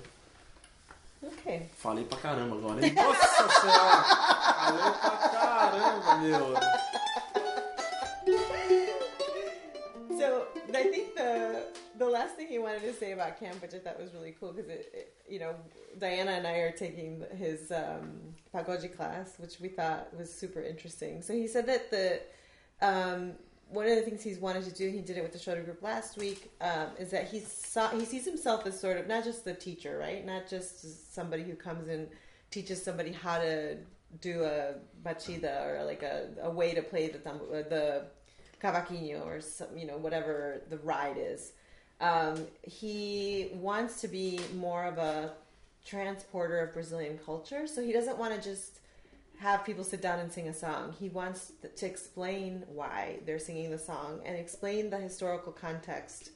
[1.21, 1.69] Okay.
[1.77, 2.93] Falei pra caramba agora, hein?
[2.93, 4.03] Nossa senhora!
[4.03, 6.53] Falei pra caramba, meu.
[10.75, 11.65] I think the
[11.97, 14.53] the last thing he wanted to say about camp, which I thought was really cool,
[14.53, 15.55] because it, it, you know,
[15.99, 18.11] Diana and I are taking his um,
[18.51, 21.21] class, which we thought was super interesting.
[21.21, 22.19] So he said that the
[22.81, 23.33] um,
[23.69, 25.81] one of the things he's wanted to do, he did it with the Schroeder group
[25.81, 29.45] last week, um, is that he saw he sees himself as sort of not just
[29.45, 30.25] the teacher, right?
[30.25, 32.07] Not just somebody who comes and
[32.51, 33.77] teaches somebody how to
[34.21, 38.05] do a bachida or like a, a way to play the tam- uh, the
[38.61, 41.53] cavaquinho or some, you know whatever the ride is.
[41.99, 45.31] Um, he wants to be more of a
[45.85, 48.79] transporter of Brazilian culture, so he doesn't want to just
[49.39, 50.93] have people sit down and sing a song.
[50.99, 56.31] He wants to explain why they're singing the song and explain the historical context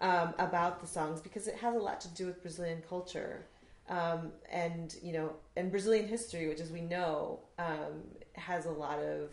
[0.00, 3.46] um, about the songs because it has a lot to do with Brazilian culture.
[3.88, 8.02] Um, and you know, and Brazilian history, which as we know, um,
[8.34, 9.30] has a lot of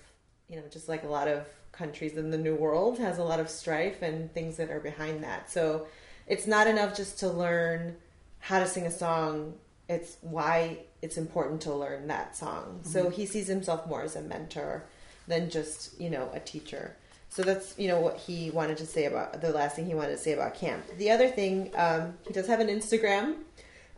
[0.49, 3.39] you know, just like a lot of countries in the New World, has a lot
[3.39, 5.49] of strife and things that are behind that.
[5.49, 5.87] So
[6.27, 7.95] it's not enough just to learn
[8.39, 9.53] how to sing a song.
[9.87, 12.81] It's why it's important to learn that song.
[12.83, 14.85] So he sees himself more as a mentor
[15.27, 16.95] than just you know a teacher.
[17.29, 20.11] So that's you know what he wanted to say about the last thing he wanted
[20.11, 20.83] to say about camp.
[20.97, 23.35] The other thing um, he does have an Instagram.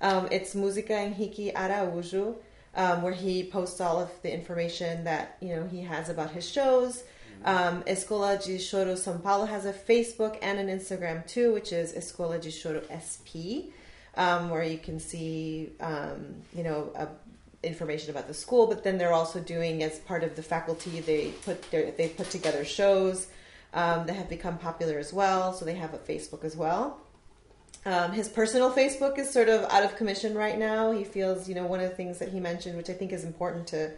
[0.02, 2.36] Um, it's Musica Henrique Araújo,
[2.76, 6.50] um, where he posts all of the information that you know he has about his
[6.50, 7.04] shows.
[7.44, 11.94] Um, Escola de Choro São Paulo has a Facebook and an Instagram too, which is
[11.94, 13.74] Escola de Choro SP,
[14.16, 17.08] um, where you can see um, you know uh,
[17.64, 18.68] information about the school.
[18.68, 22.30] But then they're also doing as part of the faculty they put their, they put
[22.30, 23.28] together shows
[23.74, 25.54] um, that have become popular as well.
[25.54, 27.00] So they have a Facebook as well.
[27.86, 30.92] Um, his personal Facebook is sort of out of commission right now.
[30.92, 33.24] He feels, you know, one of the things that he mentioned, which I think is
[33.24, 33.92] important to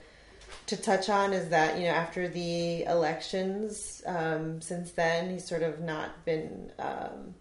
[0.68, 5.64] to touch on, is that you know after the elections, um, since then he's sort
[5.64, 7.36] of not been um,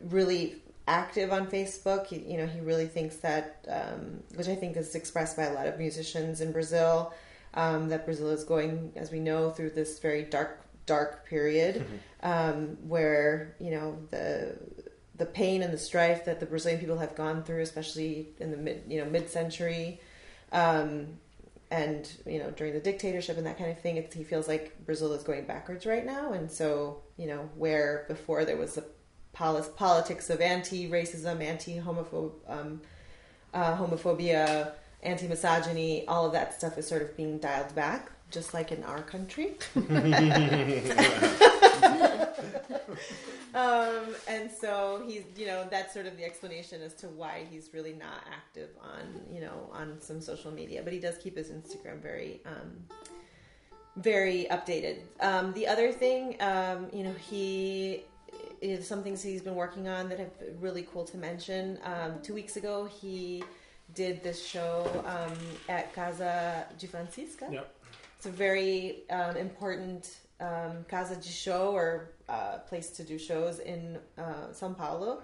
[0.00, 0.56] really
[0.86, 2.06] active on Facebook.
[2.06, 5.54] He, you know, he really thinks that, um, which I think is expressed by a
[5.54, 7.14] lot of musicians in Brazil,
[7.54, 11.86] um, that Brazil is going, as we know, through this very dark, dark period
[12.22, 14.56] um, where you know the
[15.22, 18.56] the pain and the strife that the Brazilian people have gone through, especially in the
[18.56, 20.00] mid, you know, mid-century,
[20.50, 21.06] um,
[21.70, 23.98] and you know, during the dictatorship and that kind of thing.
[23.98, 28.04] It's, he feels like Brazil is going backwards right now, and so you know, where
[28.08, 28.80] before there was
[29.32, 32.80] polis- politics of anti-racism, anti-homophob, um,
[33.54, 34.72] uh, homophobia,
[35.04, 39.02] anti-misogyny, all of that stuff is sort of being dialed back, just like in our
[39.02, 39.54] country.
[43.54, 47.70] um, and so he's, you know, that's sort of the explanation as to why he's
[47.72, 50.82] really not active on, you know, on some social media.
[50.82, 52.84] But he does keep his Instagram very, um,
[53.96, 55.00] very updated.
[55.20, 58.04] Um, the other thing, um, you know, he
[58.60, 61.78] is some things he's been working on that have been really cool to mention.
[61.84, 63.42] Um, two weeks ago, he
[63.94, 65.36] did this show um,
[65.68, 67.48] at Casa de Francisca.
[67.50, 67.74] Yep.
[68.16, 73.60] It's a very um, important um, casa de show or uh, place to do shows
[73.60, 75.22] in uh, São Paulo.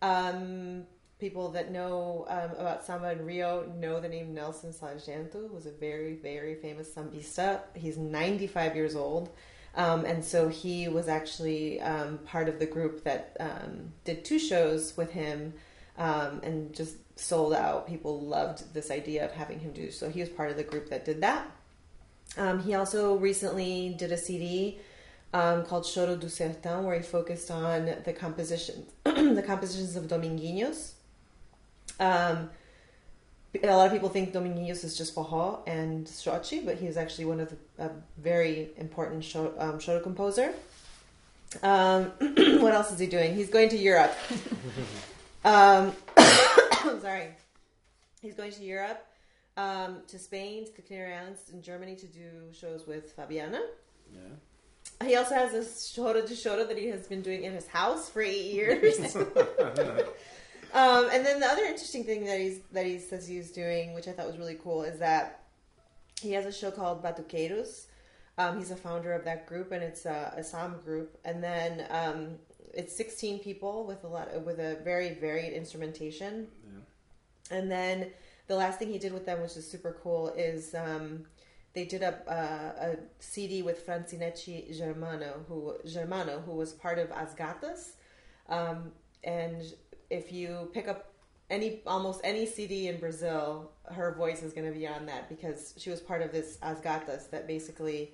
[0.00, 0.84] Um,
[1.18, 5.70] people that know um, about samba in Rio know the name Nelson Sargento, was a
[5.70, 7.60] very, very famous sambista.
[7.74, 9.30] He's 95 years old.
[9.74, 14.38] Um, and so he was actually um, part of the group that um, did two
[14.38, 15.54] shows with him
[15.96, 17.86] um, and just sold out.
[17.86, 20.10] People loved this idea of having him do so.
[20.10, 21.50] He was part of the group that did that.
[22.38, 24.78] Um, he also recently did a CD
[25.34, 30.92] um, called Choro do Sertão, where he focused on the composition, the compositions of Dominguinhos.
[32.00, 32.50] Um,
[33.62, 37.26] a lot of people think Dominguinhos is just forró and shorty, but he was actually
[37.26, 40.52] one of the a very important show, um, choro composer.
[41.62, 42.04] Um,
[42.60, 43.34] what else is he doing?
[43.34, 44.14] He's going to Europe.
[45.44, 45.92] um,
[47.00, 47.28] sorry,
[48.22, 49.04] he's going to Europe,
[49.56, 53.60] um, to Spain, to the Canary Islands, and Germany to do shows with Fabiana.
[54.12, 55.06] Yeah.
[55.06, 58.08] He also has this choro de choro that he has been doing in his house
[58.08, 59.16] for eight years.
[59.16, 59.26] um,
[61.12, 64.12] and then the other interesting thing that he's that he says he's doing, which I
[64.12, 65.42] thought was really cool, is that
[66.20, 67.86] he has a show called Batuqueiros.
[68.38, 71.18] Um, he's a founder of that group, and it's a, a Sam group.
[71.24, 72.38] And then um,
[72.72, 76.46] it's 16 people with a lot with a very varied instrumentation.
[76.64, 77.58] Yeah.
[77.58, 78.10] And then
[78.52, 81.24] the last thing he did with them, which is super cool, is um,
[81.72, 87.10] they did a, uh, a CD with Francinecci Germano, who Germano, who was part of
[87.12, 87.92] As Gatas.
[88.50, 88.92] Um,
[89.24, 89.62] and
[90.10, 91.14] if you pick up
[91.48, 95.72] any almost any CD in Brazil, her voice is going to be on that because
[95.78, 98.12] she was part of this As Gatas that basically,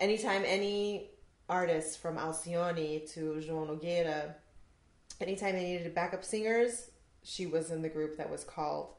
[0.00, 1.10] anytime any
[1.48, 4.34] artist from Alcione to João Nogueira,
[5.20, 6.90] anytime they needed backup singers,
[7.22, 8.94] she was in the group that was called.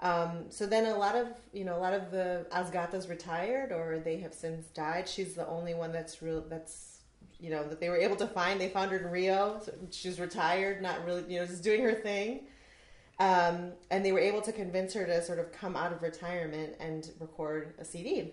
[0.00, 3.70] Um, so then a lot of you know a lot of the As Gatas retired
[3.70, 5.08] or they have since died.
[5.08, 7.00] She's the only one that's real that's
[7.38, 8.60] you know that they were able to find.
[8.60, 9.60] They found her in Rio.
[9.64, 12.46] So she's retired, not really you know just doing her thing.
[13.20, 16.76] Um, and they were able to convince her to sort of come out of retirement
[16.80, 18.32] and record a CD.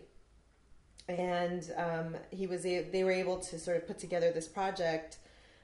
[1.10, 5.18] And um, he was a, they were able to sort of put together this project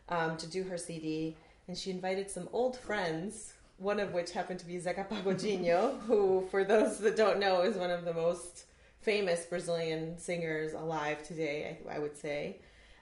[0.09, 1.37] um, to do her CD.
[1.69, 3.53] And she invited some old friends,
[3.83, 7.75] one of which happened to be Zeca Pagodinho, who, for those that don't know, is
[7.75, 8.65] one of the most
[9.01, 12.57] famous Brazilian singers alive today, I, I would say.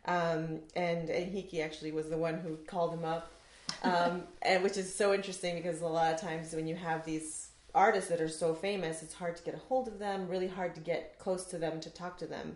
[0.06, 3.32] Um, and Henrique actually was the one who called him up
[3.84, 7.50] um, and which is so interesting because a lot of times when you have these
[7.74, 10.76] artists that are so famous, it's hard to get a hold of them, really hard
[10.76, 12.56] to get close to them to talk to them.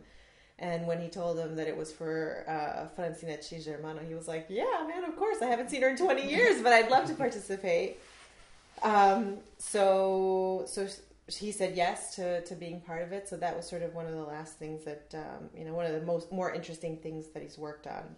[0.57, 4.45] And when he told them that it was for uh, Francina Chigermano, he was like,
[4.47, 5.41] "Yeah, man, of course.
[5.41, 7.99] I haven't seen her in 20 years, but I'd love to participate."
[8.83, 10.87] Um, so, so
[11.27, 13.27] he said yes to, to being part of it.
[13.27, 15.85] So that was sort of one of the last things that um, you know, one
[15.85, 18.15] of the most more interesting things that he's worked on.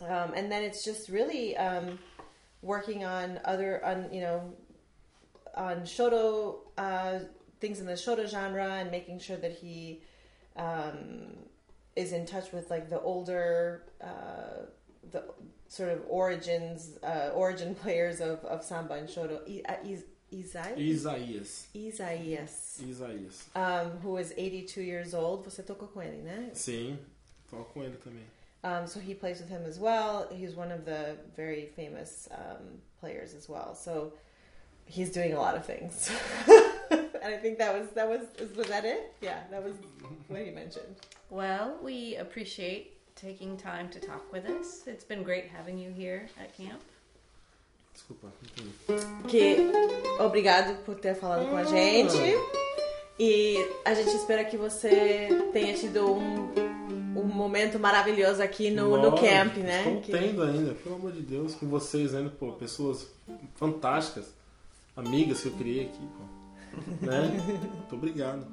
[0.00, 1.98] Um, and then it's just really um,
[2.62, 4.52] working on other, on you know,
[5.54, 7.20] on shoto uh,
[7.60, 10.02] things in the shoto genre and making sure that he
[10.56, 11.34] um,
[11.96, 14.66] is in touch with like the older, uh,
[15.10, 15.24] the
[15.68, 19.40] sort of origins, uh, origin players of, of samba and shoto.
[19.68, 19.96] I, uh,
[20.32, 21.68] Isaías.
[21.74, 22.80] Isaías.
[22.82, 23.44] Isaías.
[23.54, 25.44] Um, who is 82 years old.
[25.44, 26.50] Você tocou com ele, né?
[26.52, 26.98] Sim,
[27.48, 28.24] toco com ele também.
[28.64, 30.28] Um, so he plays with him as well.
[30.32, 33.76] He's one of the very famous um, players as well.
[33.76, 34.12] So
[34.86, 36.10] he's doing a lot of things.
[36.90, 38.22] and I think that was that was
[38.56, 39.14] was that it?
[39.20, 39.74] Yeah, that was
[40.28, 40.96] what he mentioned.
[41.30, 44.86] Well, we appreciate taking time to talk with us.
[44.86, 46.80] It's been great having you here at camp.
[47.94, 48.28] Desculpa.
[49.28, 49.56] Que
[50.20, 52.16] obrigado por ter falado com a gente.
[53.18, 56.76] E a gente espera que você tenha tido um
[57.16, 59.78] um momento maravilhoso aqui no, no camp, né?
[59.86, 63.10] Estou Que- tendo ainda, pelo amor de Deus, com vocês ainda, pô, pessoas
[63.54, 64.26] fantásticas,
[64.94, 67.06] amigas que eu criei aqui, pô.
[67.06, 67.22] Né?
[67.74, 68.46] Muito obrigado.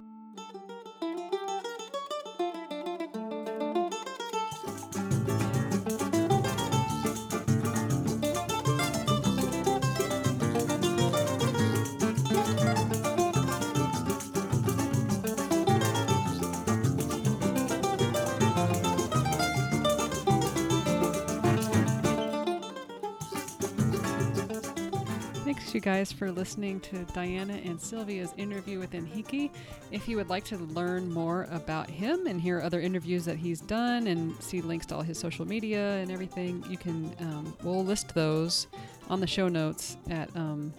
[25.93, 29.51] Guys, for listening to Diana and Sylvia's interview with Enrique.
[29.91, 33.61] If you would like to learn more about him and hear other interviews that he's
[33.61, 37.85] done and see links to all his social media and everything, you can, um, we'll
[37.85, 38.65] list those
[39.07, 40.73] on the show notes at um,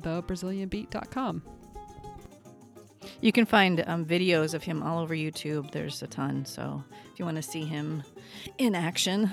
[0.00, 1.42] thebrazilianbeat.com.
[3.20, 5.72] You can find um, videos of him all over YouTube.
[5.72, 6.46] There's a ton.
[6.46, 6.82] So
[7.12, 8.02] if you want to see him
[8.56, 9.30] in action,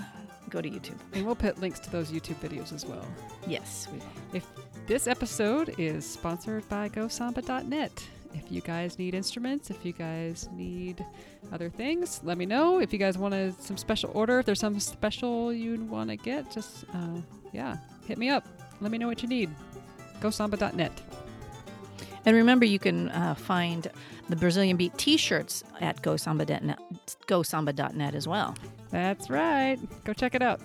[0.50, 1.00] go to YouTube.
[1.14, 3.06] And we'll put links to those YouTube videos as well.
[3.48, 4.06] Yes, we will.
[4.34, 4.46] If
[4.92, 8.06] this episode is sponsored by GoSamba.net.
[8.34, 11.06] If you guys need instruments, if you guys need
[11.54, 12.80] other things, let me know.
[12.80, 16.18] If you guys want a, some special order, if there's some special you'd want to
[16.18, 17.22] get, just uh,
[17.54, 18.46] yeah, hit me up.
[18.82, 19.50] Let me know what you need.
[20.20, 20.92] GoSamba.net.
[22.26, 23.90] And remember, you can uh, find
[24.28, 26.80] the Brazilian Beat T-shirts at GoSamba.net,
[27.28, 28.56] GoSamba.net as well.
[28.90, 29.78] That's right.
[30.04, 30.60] Go check it out.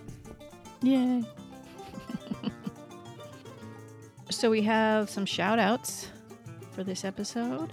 [0.82, 1.22] Yay!
[4.30, 6.08] So we have some shout outs
[6.72, 7.72] for this episode.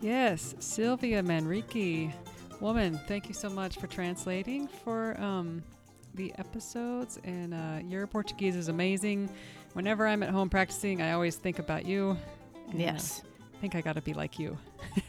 [0.00, 2.12] Yes, Sylvia Manrique.
[2.60, 5.62] Woman, thank you so much for translating for um,
[6.14, 7.18] the episodes.
[7.24, 9.30] And uh, your Portuguese is amazing.
[9.74, 12.16] Whenever I'm at home practicing, I always think about you.
[12.68, 13.22] Uh, Yes.
[13.54, 14.56] I think I got to be like you.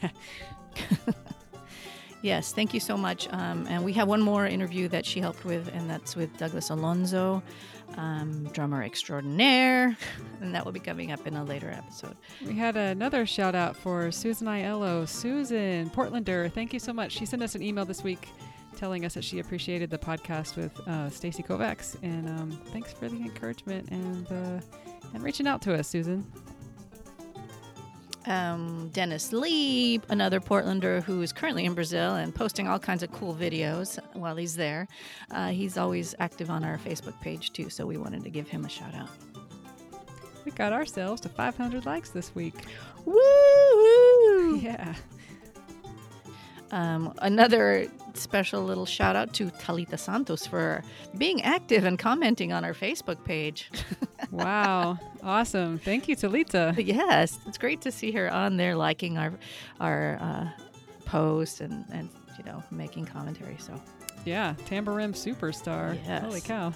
[2.20, 3.32] Yes, thank you so much.
[3.32, 6.70] Um, and we have one more interview that she helped with, and that's with Douglas
[6.70, 7.42] Alonso,
[7.96, 9.96] um, drummer extraordinaire.
[10.40, 12.16] And that will be coming up in a later episode.
[12.46, 15.08] We had another shout out for Susan Aiello.
[15.08, 17.10] Susan, Portlander, thank you so much.
[17.10, 18.28] She sent us an email this week
[18.76, 21.96] telling us that she appreciated the podcast with uh, Stacy Kovacs.
[22.04, 24.60] And um, thanks for the encouragement and, uh,
[25.12, 26.24] and reaching out to us, Susan.
[28.28, 33.10] Um, Dennis Lee, another Portlander who is currently in Brazil and posting all kinds of
[33.10, 34.86] cool videos while he's there.
[35.30, 38.66] Uh, he's always active on our Facebook page too, so we wanted to give him
[38.66, 39.08] a shout out.
[40.44, 42.66] we got ourselves to 500 likes this week.
[43.04, 44.56] Woo!
[44.60, 44.94] Yeah.
[46.70, 50.82] Um, another special little shout out to Talita Santos for
[51.16, 53.70] being active and commenting on our Facebook page.
[54.30, 54.98] Wow.
[55.22, 55.78] awesome.
[55.78, 56.74] Thank you, Talita.
[56.84, 59.32] yes, it's great to see her on there liking our
[59.80, 60.48] our uh,
[61.04, 63.56] post and and you know making commentary.
[63.58, 63.80] So
[64.24, 65.98] Yeah, Tamborim superstar.
[66.06, 66.22] Yes.
[66.22, 66.72] Holy cow.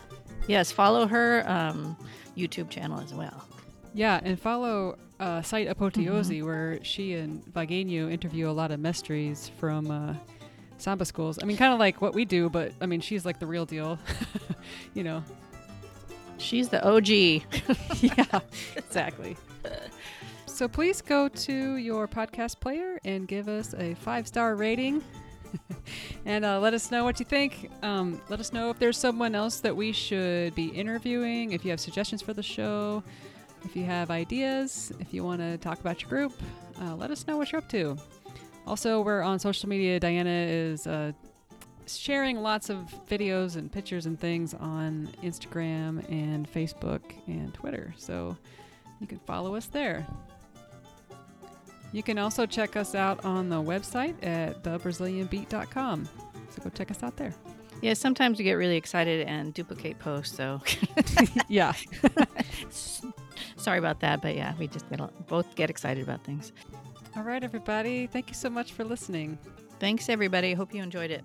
[0.48, 1.96] yes, follow her um,
[2.36, 3.46] YouTube channel as well.
[3.94, 9.50] Yeah, and follow uh, site Apoteosi, where she and Vagenio interview a lot of mestres
[9.60, 10.14] from uh,
[10.78, 11.38] samba schools.
[11.42, 13.66] I mean, kind of like what we do, but I mean, she's like the real
[13.66, 13.98] deal.
[14.94, 15.22] you know.
[16.38, 17.08] She's the OG.
[18.02, 18.40] yeah,
[18.76, 19.36] exactly.
[20.46, 25.02] So please go to your podcast player and give us a five star rating.
[26.26, 27.70] and uh, let us know what you think.
[27.82, 31.70] Um, let us know if there's someone else that we should be interviewing, if you
[31.70, 33.02] have suggestions for the show,
[33.64, 36.32] if you have ideas, if you want to talk about your group,
[36.82, 37.96] uh, let us know what you're up to.
[38.66, 39.98] Also, we're on social media.
[39.98, 41.12] Diana is uh,
[41.86, 42.78] sharing lots of
[43.08, 47.94] videos and pictures and things on Instagram and Facebook and Twitter.
[47.96, 48.36] So
[49.00, 50.06] you can follow us there.
[51.92, 56.08] You can also check us out on the website at thebrazilianbeat.com.
[56.50, 57.34] So go check us out there.
[57.82, 60.36] Yeah, sometimes we get really excited and duplicate posts.
[60.36, 60.60] So
[61.48, 61.72] yeah.
[63.56, 66.52] sorry about that, but yeah, we just get, both get excited about things.
[67.16, 68.06] All right, everybody.
[68.06, 69.38] Thank you so much for listening.
[69.78, 70.54] Thanks, everybody.
[70.54, 71.24] Hope you enjoyed it.